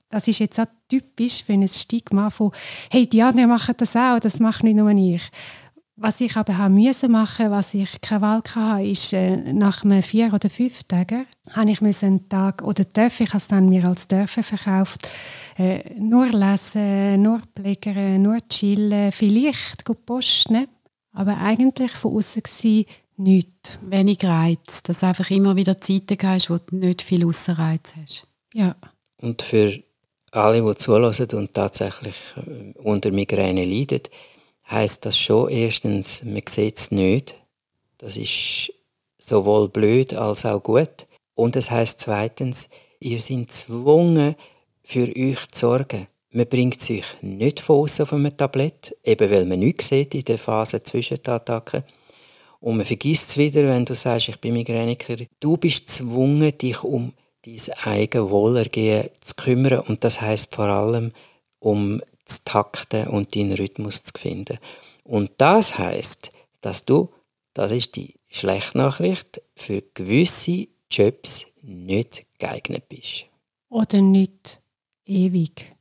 Das 0.08 0.28
ist 0.28 0.38
jetzt 0.38 0.60
auch 0.60 0.66
typisch 0.88 1.42
für 1.42 1.52
ein 1.52 1.66
Stigma 1.66 2.30
von 2.30 2.52
«Hey, 2.90 3.08
die 3.08 3.22
anderen 3.22 3.50
machen 3.50 3.74
das 3.76 3.96
auch, 3.96 4.20
das 4.20 4.38
mache 4.38 4.64
nicht 4.64 4.76
nur 4.76 4.90
ich». 4.90 5.22
Was 5.98 6.20
ich 6.20 6.36
aber 6.36 6.58
haben 6.58 6.74
müssen 6.74 7.10
machen, 7.10 7.50
was 7.50 7.72
ich 7.72 8.00
keine 8.02 8.20
Wahl 8.20 8.42
hatte, 8.54 8.84
ist 8.84 9.14
äh, 9.14 9.52
nach 9.54 9.82
einem 9.82 10.02
vier 10.02 10.32
oder 10.32 10.50
fünf 10.50 10.84
Tagen 10.84 11.26
habe 11.52 11.70
ich 11.70 11.80
müssen 11.80 12.06
einen 12.06 12.28
Tag 12.28 12.62
oder 12.62 12.84
dürfen, 12.84 13.22
ich 13.22 13.30
habe 13.30 13.38
es 13.38 13.48
dann 13.48 13.68
mir 13.68 13.86
als 13.88 14.06
dürfen 14.06 14.42
verkauft, 14.42 15.08
äh, 15.56 15.94
nur 15.98 16.28
lesen, 16.28 17.22
nur 17.22 17.40
pflegern, 17.54 18.20
nur 18.20 18.36
chillen, 18.48 19.10
vielleicht 19.10 19.84
posten, 20.04 20.68
aber 21.12 21.38
eigentlich 21.38 21.92
von 21.92 22.16
außen 22.16 22.42
nichts. 23.16 23.78
Wenig 23.80 24.22
Reiz, 24.22 24.82
dass 24.82 25.00
du 25.00 25.06
einfach 25.06 25.30
immer 25.30 25.56
wieder 25.56 25.80
Zeiten 25.80 26.18
hast, 26.22 26.50
wo 26.50 26.58
du 26.58 26.76
nicht 26.76 27.02
viel 27.02 27.24
Aussenreiz 27.24 27.94
hast. 27.98 28.26
Ja. 28.52 28.76
Und 29.22 29.40
für 29.40 29.82
alle, 30.32 30.60
die 30.60 30.74
zulassen 30.76 31.28
und 31.32 31.54
tatsächlich 31.54 32.16
äh, 32.36 32.78
unter 32.80 33.10
Migräne 33.12 33.64
leiden, 33.64 34.02
heißt 34.70 35.04
das 35.04 35.18
schon 35.18 35.48
erstens, 35.50 36.22
man 36.24 36.42
sieht 36.48 36.78
es 36.78 36.90
nicht. 36.90 37.34
Das 37.98 38.16
ist 38.16 38.72
sowohl 39.18 39.68
blöd 39.68 40.14
als 40.14 40.44
auch 40.44 40.62
gut. 40.62 41.06
Und 41.34 41.56
es 41.56 41.70
heißt 41.70 42.00
zweitens, 42.00 42.68
ihr 43.00 43.20
seid 43.20 43.46
gezwungen, 43.48 44.36
für 44.82 45.08
euch 45.08 45.46
zu 45.50 45.66
sorgen. 45.66 46.06
Man 46.30 46.46
bringt 46.46 46.80
sich 46.80 47.04
nicht 47.22 47.60
von 47.60 47.82
außen 47.82 48.04
auf 48.04 48.12
einem 48.12 48.36
Tablett, 48.36 48.96
eben 49.02 49.30
weil 49.30 49.46
man 49.46 49.58
nichts 49.58 49.88
sieht 49.88 50.14
in 50.14 50.22
der 50.22 50.38
Phase 50.38 50.82
zwischen 50.82 51.16
den 51.22 51.34
Attacken. 51.34 51.82
Und 52.60 52.76
man 52.76 52.86
vergisst 52.86 53.30
es 53.30 53.36
wieder, 53.36 53.64
wenn 53.66 53.84
du 53.84 53.94
sagst, 53.94 54.28
ich 54.28 54.40
bin 54.40 54.54
Migräniker. 54.54 55.16
Du 55.40 55.56
bist 55.56 55.88
gezwungen, 55.88 56.56
dich 56.56 56.82
um 56.84 57.12
dein 57.44 57.60
eigenes 57.84 58.30
Wohlergehen 58.30 59.08
zu 59.20 59.34
kümmern. 59.34 59.80
Und 59.80 60.04
das 60.04 60.20
heißt 60.20 60.54
vor 60.54 60.66
allem 60.66 61.12
um 61.58 62.00
zu 62.26 62.44
takten 62.44 63.08
und 63.08 63.34
deinen 63.34 63.52
Rhythmus 63.52 64.04
zu 64.04 64.12
finden. 64.18 64.58
Und 65.04 65.32
das 65.38 65.78
heißt, 65.78 66.30
dass 66.60 66.84
du, 66.84 67.12
das 67.54 67.72
ist 67.72 67.96
die 67.96 68.14
schlechte 68.28 68.78
Nachricht, 68.78 69.40
für 69.54 69.82
gewisse 69.94 70.68
Jobs 70.90 71.46
nicht 71.62 72.26
geeignet 72.38 72.88
bist. 72.88 73.26
Oder 73.68 74.00
nicht 74.00 74.60
ewig. 75.04 75.72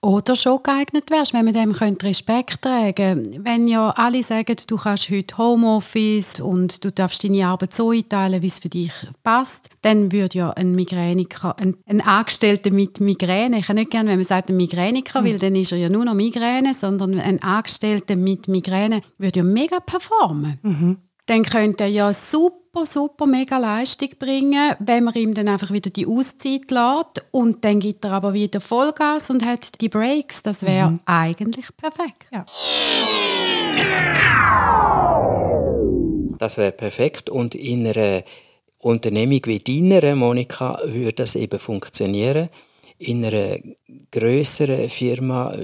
Oder 0.00 0.36
schon 0.36 0.62
geeignet 0.62 1.10
wärst, 1.10 1.32
wenn 1.32 1.44
man 1.44 1.54
dem 1.54 1.72
Respekt 1.72 2.62
tragen 2.62 2.94
könnte. 2.94 3.44
Wenn 3.44 3.68
ja 3.68 3.90
alle 3.90 4.22
sagen, 4.22 4.56
du 4.66 4.76
kannst 4.76 5.10
heute 5.10 5.38
Homeoffice 5.38 6.40
und 6.40 6.84
du 6.84 6.90
darfst 6.90 7.24
deine 7.24 7.46
Arbeit 7.46 7.74
so 7.74 7.90
einteilen, 7.90 8.42
wie 8.42 8.46
es 8.46 8.60
für 8.60 8.68
dich 8.68 8.92
passt, 9.22 9.68
dann 9.82 10.12
würde 10.12 10.38
ja 10.38 10.50
ein 10.50 10.74
Migräniker, 10.74 11.56
ein, 11.58 11.76
ein 11.86 12.00
Angestellter 12.00 12.70
mit 12.70 13.00
Migräne, 13.00 13.58
ich 13.58 13.66
kann 13.66 13.76
nicht 13.76 13.90
gerne, 13.90 14.10
wenn 14.10 14.18
man 14.18 14.24
sagt 14.24 14.50
ein 14.50 14.56
Migräniker, 14.56 15.20
mhm. 15.20 15.26
weil 15.26 15.38
dann 15.38 15.54
ist 15.54 15.72
er 15.72 15.78
ja 15.78 15.88
nur 15.88 16.04
noch 16.04 16.14
Migräne, 16.14 16.74
sondern 16.74 17.18
ein 17.18 17.42
Angestellter 17.42 18.16
mit 18.16 18.48
Migräne 18.48 19.00
würde 19.18 19.40
ja 19.40 19.44
mega 19.44 19.80
performen. 19.80 20.58
Mhm. 20.62 20.96
Dann 21.26 21.42
könnte 21.44 21.84
er 21.84 21.90
ja 21.90 22.12
super 22.12 22.62
super, 22.84 23.26
mega 23.26 23.58
Leistung 23.58 24.08
bringen, 24.18 24.74
wenn 24.78 25.04
man 25.04 25.14
ihm 25.14 25.34
dann 25.34 25.48
einfach 25.48 25.70
wieder 25.72 25.90
die 25.90 26.06
Auszeit 26.06 26.70
lässt 26.70 27.24
und 27.30 27.64
dann 27.64 27.80
gibt 27.80 28.04
er 28.04 28.12
aber 28.12 28.32
wieder 28.32 28.60
Vollgas 28.60 29.28
und 29.28 29.44
hat 29.44 29.80
die 29.80 29.90
Breaks. 29.90 30.42
Das 30.42 30.62
wäre 30.62 30.90
mhm. 30.90 31.00
eigentlich 31.04 31.66
perfekt. 31.76 32.26
Ja. 32.32 32.46
Das 36.38 36.56
wäre 36.56 36.72
perfekt 36.72 37.28
und 37.28 37.54
in 37.54 37.86
einer 37.86 38.22
Unternehmung 38.78 39.40
wie 39.44 39.60
deiner, 39.60 40.16
Monika, 40.16 40.80
würde 40.84 41.12
das 41.12 41.36
eben 41.36 41.58
funktionieren. 41.58 42.48
In 42.98 43.24
einer 43.24 43.58
größeren 44.10 44.88
Firma 44.88 45.54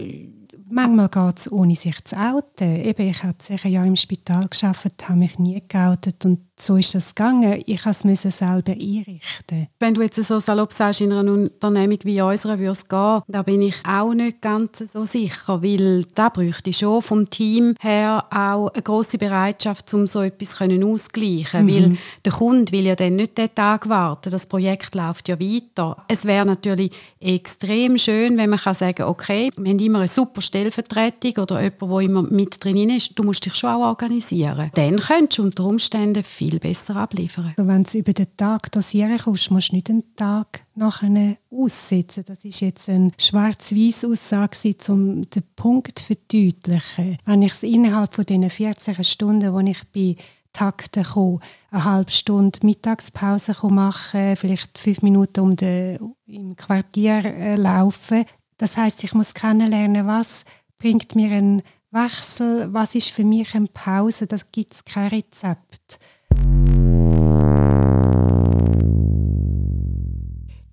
manchmal 0.70 1.09
geht 1.09 1.38
es 1.38 1.52
ohne 1.52 1.74
sich 1.74 2.04
zu 2.04 2.16
outen. 2.16 2.76
Eben, 2.76 3.09
ich 3.09 3.22
habe 3.22 3.37
sicher 3.40 3.68
ja 3.68 3.83
im 3.83 3.96
Spital 3.96 4.46
geschafft, 4.48 5.09
habe 5.09 5.18
mich 5.18 5.38
nie 5.38 5.62
geoutet 5.66 6.24
und 6.24 6.47
so 6.62 6.77
ist 6.77 6.94
es 6.94 7.14
gegangen. 7.14 7.62
Ich 7.66 7.85
musste 7.85 8.29
es 8.29 8.38
selber 8.38 8.73
einrichten. 8.73 9.68
Wenn 9.79 9.94
du 9.94 10.03
jetzt 10.03 10.23
so 10.23 10.38
salopp 10.38 10.73
sagst, 10.73 11.01
in 11.01 11.12
einer 11.12 11.33
Unternehmung 11.33 11.99
wie 12.05 12.21
unserer 12.21 12.59
würde 12.59 12.73
es 12.73 12.88
gehen, 12.88 13.23
da 13.29 13.42
bin 13.42 13.62
ich 13.62 13.77
auch 13.87 14.12
nicht 14.14 14.40
ganz 14.40 14.79
so 14.79 15.05
sicher, 15.05 15.62
weil 15.62 16.05
da 16.14 16.29
bräuchte 16.29 16.71
ich 16.71 16.79
schon 16.79 17.03
vom 17.03 17.29
Team 17.31 17.75
her 17.81 18.25
auch 18.31 18.68
eine 18.68 18.83
grosse 18.83 19.18
Bereitschaft, 19.18 19.92
um 19.94 20.07
so 20.07 20.23
etwas 20.23 20.61
auszugleichen. 20.61 21.66
Mhm. 21.66 21.68
Weil 21.68 21.99
der 22.25 22.33
Kunde 22.33 22.73
will 22.73 22.87
ja 22.87 22.94
dann 22.94 23.16
nicht 23.16 23.38
den 23.38 23.55
Tag 23.55 23.88
warten, 23.88 24.31
das 24.31 24.47
Projekt 24.47 24.94
läuft 24.94 25.29
ja 25.29 25.38
weiter. 25.38 26.05
Es 26.09 26.25
wäre 26.25 26.47
natürlich 26.47 26.92
extrem 27.21 27.99
schön, 27.99 28.37
wenn 28.38 28.51
man 28.51 28.59
kann 28.59 28.75
sagen 28.75 29.05
okay, 29.05 29.51
wir 29.57 29.71
haben 29.71 29.79
immer 29.79 30.01
eine 30.01 30.09
super 30.09 30.40
Stellvertretung 30.40 31.42
oder 31.42 31.62
jemand, 31.62 31.83
der 31.83 32.01
immer 32.01 32.23
mit 32.23 32.62
drin 32.62 32.90
ist, 32.90 33.12
du 33.18 33.23
musst 33.23 33.44
dich 33.44 33.55
schon 33.55 33.71
auch 33.71 33.88
organisieren. 33.88 34.71
Dann 34.75 34.97
könntest 34.97 35.38
du 35.38 35.42
unter 35.42 35.64
Umständen 35.64 36.23
viel 36.25 36.47
viel 36.48 36.58
besser 36.58 36.96
abliefern. 36.96 37.54
Also 37.56 37.68
wenn 37.68 37.84
du 37.84 37.98
über 37.98 38.12
den 38.12 38.37
Tag 38.37 38.70
dosieren 38.72 39.18
kommst, 39.18 39.50
musst 39.50 39.70
du 39.70 39.76
nicht 39.76 39.90
einen 39.90 40.14
Tag 40.16 40.64
nachher 40.74 41.37
aussetzen. 41.50 42.24
Das 42.26 42.44
ist 42.44 42.61
jetzt 42.61 42.88
eine 42.88 43.12
schwarz-weiß 43.18 44.06
Aussage, 44.06 44.56
um 44.88 45.28
den 45.28 45.42
Punkt 45.56 45.98
zu 45.98 46.04
verdeutlichen. 46.06 47.18
Wenn 47.24 47.42
ich 47.42 47.52
es 47.52 47.62
innerhalb 47.62 48.14
von 48.14 48.24
diesen 48.24 48.48
14 48.48 49.02
Stunden, 49.04 49.52
wo 49.52 49.61
ich 49.61 49.82
bei 49.92 50.16
Takten 50.52 51.04
komme, 51.04 51.40
eine 51.70 51.84
halbe 51.84 52.11
Stunde 52.11 52.58
Mittagspause 52.62 53.54
machen, 53.68 54.37
vielleicht 54.37 54.78
fünf 54.78 55.02
Minuten 55.02 55.40
um 55.40 55.56
den, 55.56 56.14
im 56.26 56.56
Quartier 56.56 57.24
äh, 57.24 57.54
laufen. 57.56 58.24
Das 58.56 58.76
heißt, 58.76 59.04
ich 59.04 59.14
muss 59.14 59.34
kennenlernen, 59.34 60.06
was 60.06 60.44
bringt 60.78 61.14
mir 61.14 61.30
einen 61.30 61.62
Wechsel, 61.90 62.72
was 62.72 62.94
ist 62.94 63.11
für 63.11 63.24
mich 63.24 63.54
eine 63.54 63.66
Pause, 63.68 64.26
das 64.26 64.50
gibt 64.52 64.74
es 64.74 64.84
kein 64.84 65.08
Rezept. 65.08 65.98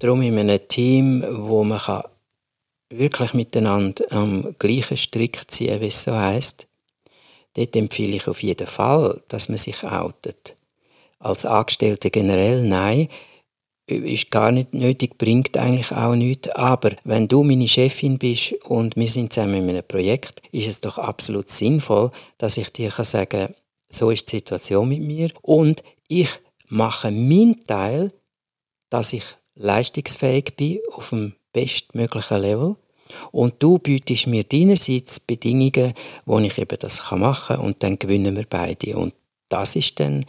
Darum 0.05 0.21
in 0.21 0.37
einem 0.37 0.67
Team, 0.67 1.25
wo 1.27 1.63
man 1.63 1.79
kann 1.79 2.03
wirklich 2.91 3.33
miteinander 3.33 4.05
am 4.11 4.53
gleichen 4.59 4.97
Strick 4.97 5.49
ziehen 5.49 5.81
wie 5.81 5.87
es 5.87 6.03
so 6.03 6.15
heisst, 6.15 6.67
dort 7.55 7.75
empfehle 7.75 8.17
ich 8.17 8.27
auf 8.27 8.43
jeden 8.43 8.67
Fall, 8.67 9.19
dass 9.29 9.49
man 9.49 9.57
sich 9.57 9.83
outet. 9.83 10.55
Als 11.17 11.47
Angestellte 11.47 12.11
generell 12.11 12.61
nein, 12.61 13.07
ist 13.87 14.29
gar 14.29 14.51
nicht 14.51 14.75
nötig, 14.75 15.17
bringt 15.17 15.57
eigentlich 15.57 15.91
auch 15.91 16.13
nichts. 16.13 16.49
Aber 16.49 16.91
wenn 17.03 17.27
du 17.27 17.41
meine 17.41 17.67
Chefin 17.67 18.19
bist 18.19 18.53
und 18.65 18.95
wir 18.95 19.09
sind 19.09 19.33
zusammen 19.33 19.55
in 19.55 19.69
einem 19.69 19.87
Projekt, 19.87 20.43
ist 20.51 20.67
es 20.67 20.81
doch 20.81 20.99
absolut 20.99 21.49
sinnvoll, 21.49 22.11
dass 22.37 22.57
ich 22.57 22.71
dir 22.71 22.91
sagen 22.91 23.29
kann, 23.29 23.55
so 23.89 24.11
ist 24.11 24.31
die 24.31 24.37
Situation 24.37 24.87
mit 24.87 25.01
mir 25.01 25.31
und 25.41 25.83
ich 26.07 26.29
mache 26.67 27.09
meinen 27.09 27.63
Teil, 27.63 28.11
dass 28.91 29.11
ich 29.11 29.23
leistungsfähig 29.55 30.55
bin 30.55 30.79
auf 30.93 31.09
dem 31.09 31.33
bestmöglichen 31.53 32.41
Level 32.41 32.75
und 33.31 33.55
du 33.59 33.77
bietest 33.79 34.27
mir 34.27 34.43
deinerseits 34.43 35.19
Bedingungen, 35.19 35.93
wo 36.25 36.39
ich 36.39 36.57
eben 36.57 36.77
das 36.79 37.09
machen 37.11 37.55
kann 37.55 37.65
und 37.65 37.83
dann 37.83 37.99
gewinnen 37.99 38.35
wir 38.35 38.45
beide. 38.49 38.97
Und 38.97 39.13
das 39.49 39.75
ist 39.75 39.99
dann 39.99 40.25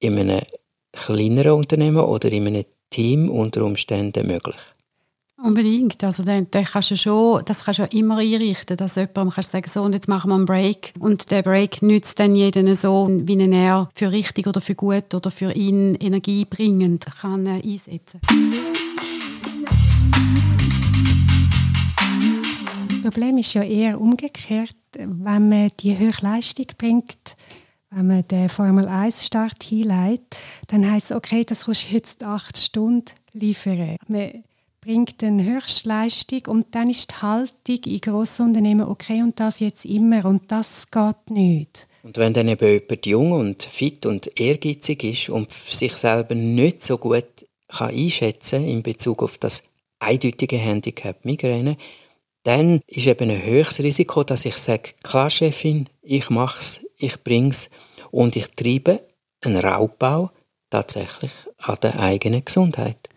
in 0.00 0.18
einem 0.18 0.40
kleineren 0.92 1.52
Unternehmen 1.52 1.98
oder 1.98 2.30
in 2.32 2.46
einem 2.46 2.64
Team 2.90 3.30
unter 3.30 3.64
Umständen 3.64 4.26
möglich. 4.26 4.56
Unbedingt. 5.40 6.02
Also 6.02 6.24
dann, 6.24 6.48
dann 6.50 6.64
kannst 6.64 6.90
du 6.90 6.96
schon, 6.96 7.44
das 7.44 7.64
kannst 7.64 7.78
du 7.78 7.84
ja 7.84 7.88
immer 7.90 8.16
einrichten, 8.18 8.76
dass 8.76 8.96
jemandem 8.96 9.30
kannst 9.30 9.52
sagen, 9.52 9.68
so 9.68 9.82
und 9.82 9.92
jetzt 9.92 10.08
machen 10.08 10.30
wir 10.30 10.34
einen 10.34 10.46
Break 10.46 10.92
und 10.98 11.30
der 11.30 11.42
Break 11.42 11.80
nützt 11.80 12.18
dann 12.18 12.34
jeden 12.34 12.74
so, 12.74 13.08
wie 13.08 13.38
er 13.38 13.88
für 13.94 14.10
richtig 14.10 14.48
oder 14.48 14.60
für 14.60 14.74
gut 14.74 15.14
oder 15.14 15.30
für 15.30 15.52
ihn 15.52 15.94
energiebringend 15.94 17.06
kann 17.20 17.46
äh, 17.46 17.62
einsetzen. 17.62 18.20
Das 22.88 23.00
Problem 23.02 23.38
ist 23.38 23.54
ja 23.54 23.62
eher 23.62 24.00
umgekehrt, 24.00 24.74
wenn 24.92 25.48
man 25.48 25.70
die 25.78 25.96
hohe 25.96 26.12
Leistung 26.20 26.66
bringt, 26.76 27.36
wenn 27.90 28.08
man 28.08 28.26
den 28.26 28.48
Formel 28.48 28.88
1 28.88 29.26
Start 29.26 29.62
hinleitet, 29.62 30.36
dann 30.66 30.90
heißt 30.90 31.12
es, 31.12 31.16
okay, 31.16 31.44
das 31.44 31.66
kannst 31.66 31.88
du 31.88 31.94
jetzt 31.94 32.24
acht 32.24 32.58
Stunden 32.58 33.14
liefern. 33.32 33.96
Man 34.08 34.42
bringt 34.88 35.22
eine 35.22 35.44
Höchstleistung 35.44 36.46
und 36.46 36.74
dann 36.74 36.88
ist 36.88 37.10
die 37.10 37.14
Haltung 37.16 37.78
in 37.84 38.00
Grossunternehmen 38.00 38.88
okay 38.88 39.22
und 39.22 39.38
das 39.38 39.60
jetzt 39.60 39.84
immer 39.84 40.24
und 40.24 40.50
das 40.50 40.90
geht 40.90 41.28
nicht. 41.28 41.86
Und 42.02 42.16
wenn 42.16 42.32
dann 42.32 42.48
eben 42.48 42.66
jemand 42.66 43.04
jung 43.04 43.32
und 43.32 43.62
fit 43.62 44.06
und 44.06 44.40
ehrgeizig 44.40 45.04
ist 45.04 45.28
und 45.28 45.50
sich 45.50 45.92
selber 45.92 46.34
nicht 46.34 46.82
so 46.82 46.96
gut 46.96 47.26
kann 47.68 47.90
einschätzen 47.90 48.66
in 48.66 48.82
Bezug 48.82 49.22
auf 49.22 49.36
das 49.36 49.62
eindeutige 49.98 50.56
Handicap 50.56 51.22
Migräne, 51.22 51.76
dann 52.44 52.80
ist 52.86 53.08
eben 53.08 53.28
ein 53.28 53.44
höchstes 53.44 53.84
Risiko, 53.84 54.24
dass 54.24 54.46
ich 54.46 54.56
sage, 54.56 54.94
klar 55.02 55.28
Chefin, 55.28 55.84
ich 56.00 56.30
mache 56.30 56.60
es, 56.60 56.86
ich 56.96 57.22
bringe 57.22 57.50
es 57.50 57.68
und 58.10 58.36
ich 58.36 58.52
treibe 58.52 59.02
einen 59.44 59.56
Raubbau 59.56 60.30
tatsächlich 60.70 61.32
an 61.58 61.76
der 61.82 62.00
eigenen 62.00 62.42
Gesundheit. 62.42 63.07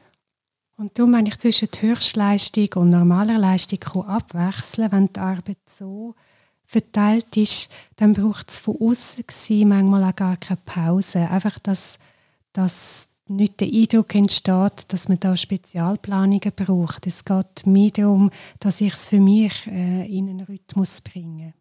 Und 0.82 0.98
darum, 0.98 1.13
wenn 1.13 1.28
ich 1.28 1.38
zwischen 1.38 1.67
Höchstleistung 1.80 2.70
und 2.74 2.89
normaler 2.89 3.38
Leistung 3.38 4.04
abwechseln 4.04 4.89
kann, 4.89 5.02
wenn 5.02 5.13
die 5.13 5.20
Arbeit 5.20 5.60
so 5.67 6.15
verteilt 6.65 7.38
ist, 7.38 7.72
dann 7.98 8.13
braucht 8.13 8.50
es 8.50 8.58
von 8.58 8.78
außen 8.82 9.67
manchmal 9.67 10.04
auch 10.04 10.15
gar 10.15 10.38
keine 10.38 10.60
Pause. 10.65 11.30
Einfach, 11.30 11.60
dass, 11.60 12.00
dass 12.52 13.08
nicht 13.28 13.60
der 13.60 13.67
Eindruck 13.67 14.15
entsteht, 14.15 14.86
dass 14.88 15.08
man 15.08 15.20
da 15.20 15.38
Spezialplanungen 15.38 16.52
braucht. 16.56 17.06
Es 17.06 17.26
geht 17.26 17.67
mir 17.67 17.91
darum, 17.91 18.32
dass 18.58 18.82
ich 18.82 18.94
es 18.94 19.06
für 19.06 19.20
mich 19.20 19.67
äh, 19.67 20.08
in 20.08 20.30
einen 20.30 20.41
Rhythmus 20.41 21.00
bringe. 21.02 21.54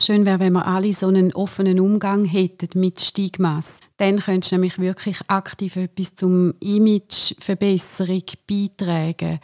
Schön 0.00 0.26
wäre, 0.26 0.40
wenn 0.40 0.54
wir 0.54 0.66
alle 0.66 0.92
so 0.92 1.06
einen 1.06 1.32
offenen 1.34 1.78
Umgang 1.78 2.24
hätten 2.24 2.80
mit 2.80 3.00
Stigmas. 3.00 3.78
Dann 3.96 4.18
könntest 4.18 4.50
du 4.50 4.56
nämlich 4.56 4.78
wirklich 4.78 5.18
aktiv 5.28 5.76
etwas 5.76 6.16
zum 6.16 6.54
Imageverbesserung 6.58 8.22
beitragen. 8.48 9.38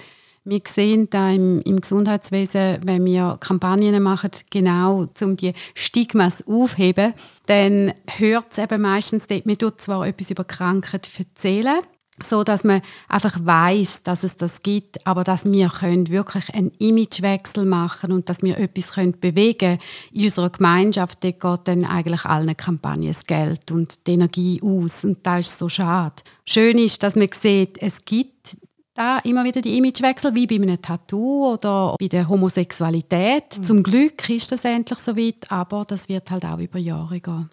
Wir 0.45 0.61
sehen 0.67 1.09
da 1.09 1.31
im, 1.31 1.61
im, 1.63 1.81
Gesundheitswesen, 1.81 2.79
wenn 2.85 3.05
wir 3.05 3.37
Kampagnen 3.39 4.03
machen, 4.03 4.31
genau 4.51 5.07
um 5.21 5.37
die 5.37 5.53
Stigmas 5.75 6.45
aufheben, 6.47 7.15
dann 7.47 7.93
hört 8.17 8.47
es 8.51 8.59
eben 8.59 8.81
meistens 8.81 9.29
dort, 9.29 9.47
man 9.47 9.57
tut 9.57 9.81
zwar 9.81 10.07
etwas 10.07 10.31
über 10.33 10.45
Krankheit 10.45 11.09
erzählen, 11.17 11.79
so 12.23 12.45
dass 12.45 12.65
man 12.65 12.81
einfach 13.09 13.39
weiß, 13.43 14.03
dass 14.03 14.25
es 14.25 14.37
das 14.37 14.63
gibt, 14.63 15.07
aber 15.07 15.25
dass 15.25 15.45
wir 15.45 15.69
können 15.69 16.09
wirklich 16.09 16.53
einen 16.55 16.73
Imagewechsel 16.79 17.65
machen 17.67 18.13
und 18.13 18.29
dass 18.29 18.43
wir 18.43 18.59
etwas 18.59 18.93
können 18.93 19.19
bewegen 19.19 19.79
in 20.13 20.25
unserer 20.25 20.51
Gemeinschaft. 20.51 21.23
Dort 21.25 21.41
geht 21.41 21.69
dann 21.69 21.85
eigentlich 21.85 22.25
allen 22.25 22.57
Kampagnen 22.57 23.09
das 23.09 23.27
Geld 23.27 23.71
und 23.71 24.07
die 24.07 24.13
Energie 24.13 24.61
aus 24.63 25.05
und 25.05 25.19
das 25.23 25.49
ist 25.49 25.59
so 25.59 25.69
schade. 25.69 26.23
Schön 26.47 26.79
ist, 26.79 27.03
dass 27.03 27.17
man 27.17 27.29
sieht, 27.33 27.81
es 27.81 28.05
gibt 28.05 28.57
da 28.95 29.19
immer 29.21 29.45
wieder 29.45 29.63
die 29.63 29.79
Imagewechsel, 29.79 30.35
wie 30.35 30.47
bei 30.47 30.57
einem 30.57 30.81
Tattoo 30.81 31.55
oder 31.55 31.95
bei 31.99 32.09
der 32.09 32.29
Homosexualität. 32.29 33.59
Mhm. 33.59 33.63
Zum 33.63 33.83
Glück 33.83 34.29
ist 34.29 34.53
das 34.53 34.65
endlich 34.65 34.99
so 34.99 35.17
weit, 35.17 35.51
aber 35.51 35.85
das 35.87 36.09
wird 36.09 36.31
halt 36.31 36.45
auch 36.45 36.59
über 36.59 36.79
Jahre 36.79 37.21
gehen. 37.21 37.51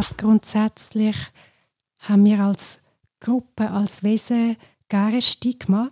Glaube, 0.00 0.14
grundsätzlich 0.16 1.16
haben 1.98 2.24
wir 2.24 2.40
als 2.40 2.80
Gruppe, 3.20 3.70
als 3.70 4.02
Wesen 4.02 4.56
gar 4.88 5.08
ein 5.08 5.22
Stigma, 5.22 5.90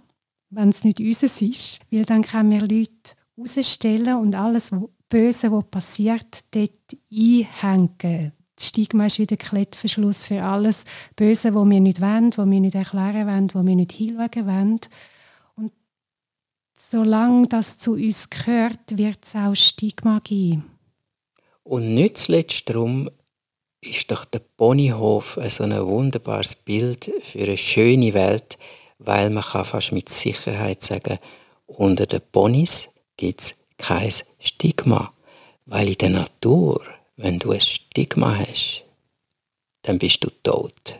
wenn 0.50 0.70
es 0.70 0.84
nicht 0.84 1.00
unseres 1.00 1.42
ist. 1.42 1.80
Weil 1.90 2.04
dann 2.04 2.22
können 2.22 2.50
wir 2.50 2.60
Leute 2.60 3.14
herausstellen 3.36 4.16
und 4.16 4.34
alles 4.34 4.72
Böse, 5.08 5.52
was 5.52 5.64
passiert, 5.70 6.44
dort 6.50 6.70
einhängen. 7.12 8.32
Das 8.56 8.68
Stigma 8.68 9.06
ist 9.06 9.18
wieder 9.18 9.36
Klettverschluss 9.36 10.26
für 10.26 10.42
alles 10.42 10.84
Böse, 11.14 11.54
was 11.54 11.70
wir 11.70 11.80
nicht 11.80 12.00
wollen, 12.00 12.36
was 12.36 12.50
wir 12.50 12.60
nicht 12.60 12.74
erklären 12.74 13.26
wollen, 13.28 13.54
was 13.54 13.66
wir 13.66 13.76
nicht 13.76 13.92
hinschauen 13.92 14.46
wollen. 14.46 14.80
Und 15.54 15.72
solange 16.76 17.46
das 17.46 17.78
zu 17.78 17.92
uns 17.92 18.28
gehört, 18.30 18.98
wird 18.98 19.24
es 19.24 19.36
auch 19.36 19.54
Stigma 19.54 20.18
geben. 20.24 20.64
Und 21.62 21.94
nicht 21.94 22.18
zuletzt 22.18 22.68
darum, 22.68 23.10
ist 23.80 24.10
doch 24.10 24.24
der 24.24 24.40
Ponyhof 24.40 25.38
so 25.48 25.64
ein 25.64 25.86
wunderbares 25.86 26.56
Bild 26.56 27.10
für 27.22 27.40
eine 27.40 27.56
schöne 27.56 28.14
Welt, 28.14 28.58
weil 28.98 29.30
man 29.30 29.44
kann 29.44 29.64
fast 29.64 29.92
mit 29.92 30.08
Sicherheit 30.08 30.82
sagen, 30.82 31.18
unter 31.66 32.06
den 32.06 32.22
Ponys 32.32 32.88
gibt 33.16 33.40
es 33.40 33.54
kein 33.76 34.12
Stigma. 34.38 35.12
Weil 35.66 35.88
in 35.88 35.94
der 35.94 36.10
Natur, 36.10 36.82
wenn 37.16 37.38
du 37.38 37.52
ein 37.52 37.60
Stigma 37.60 38.36
hast, 38.38 38.84
dann 39.82 39.98
bist 39.98 40.24
du 40.24 40.30
tot. 40.42 40.98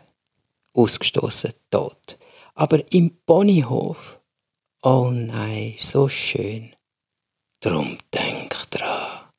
Ausgestoßen, 0.75 1.53
tot. 1.71 2.19
Aber 2.55 2.81
im 2.93 3.17
Ponyhof, 3.25 4.21
oh 4.83 5.11
nein, 5.11 5.75
so 5.79 6.09
schön. 6.09 6.71
Drum 7.61 7.99
denk 8.15 8.71
dran. 8.71 9.31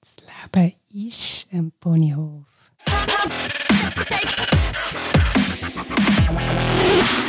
Das 0.00 0.54
Leben 0.54 0.74
ist 0.88 1.48
ein 1.52 1.72
Ponyhof. 1.72 2.55
Thank 6.88 7.20
you. 7.20 7.25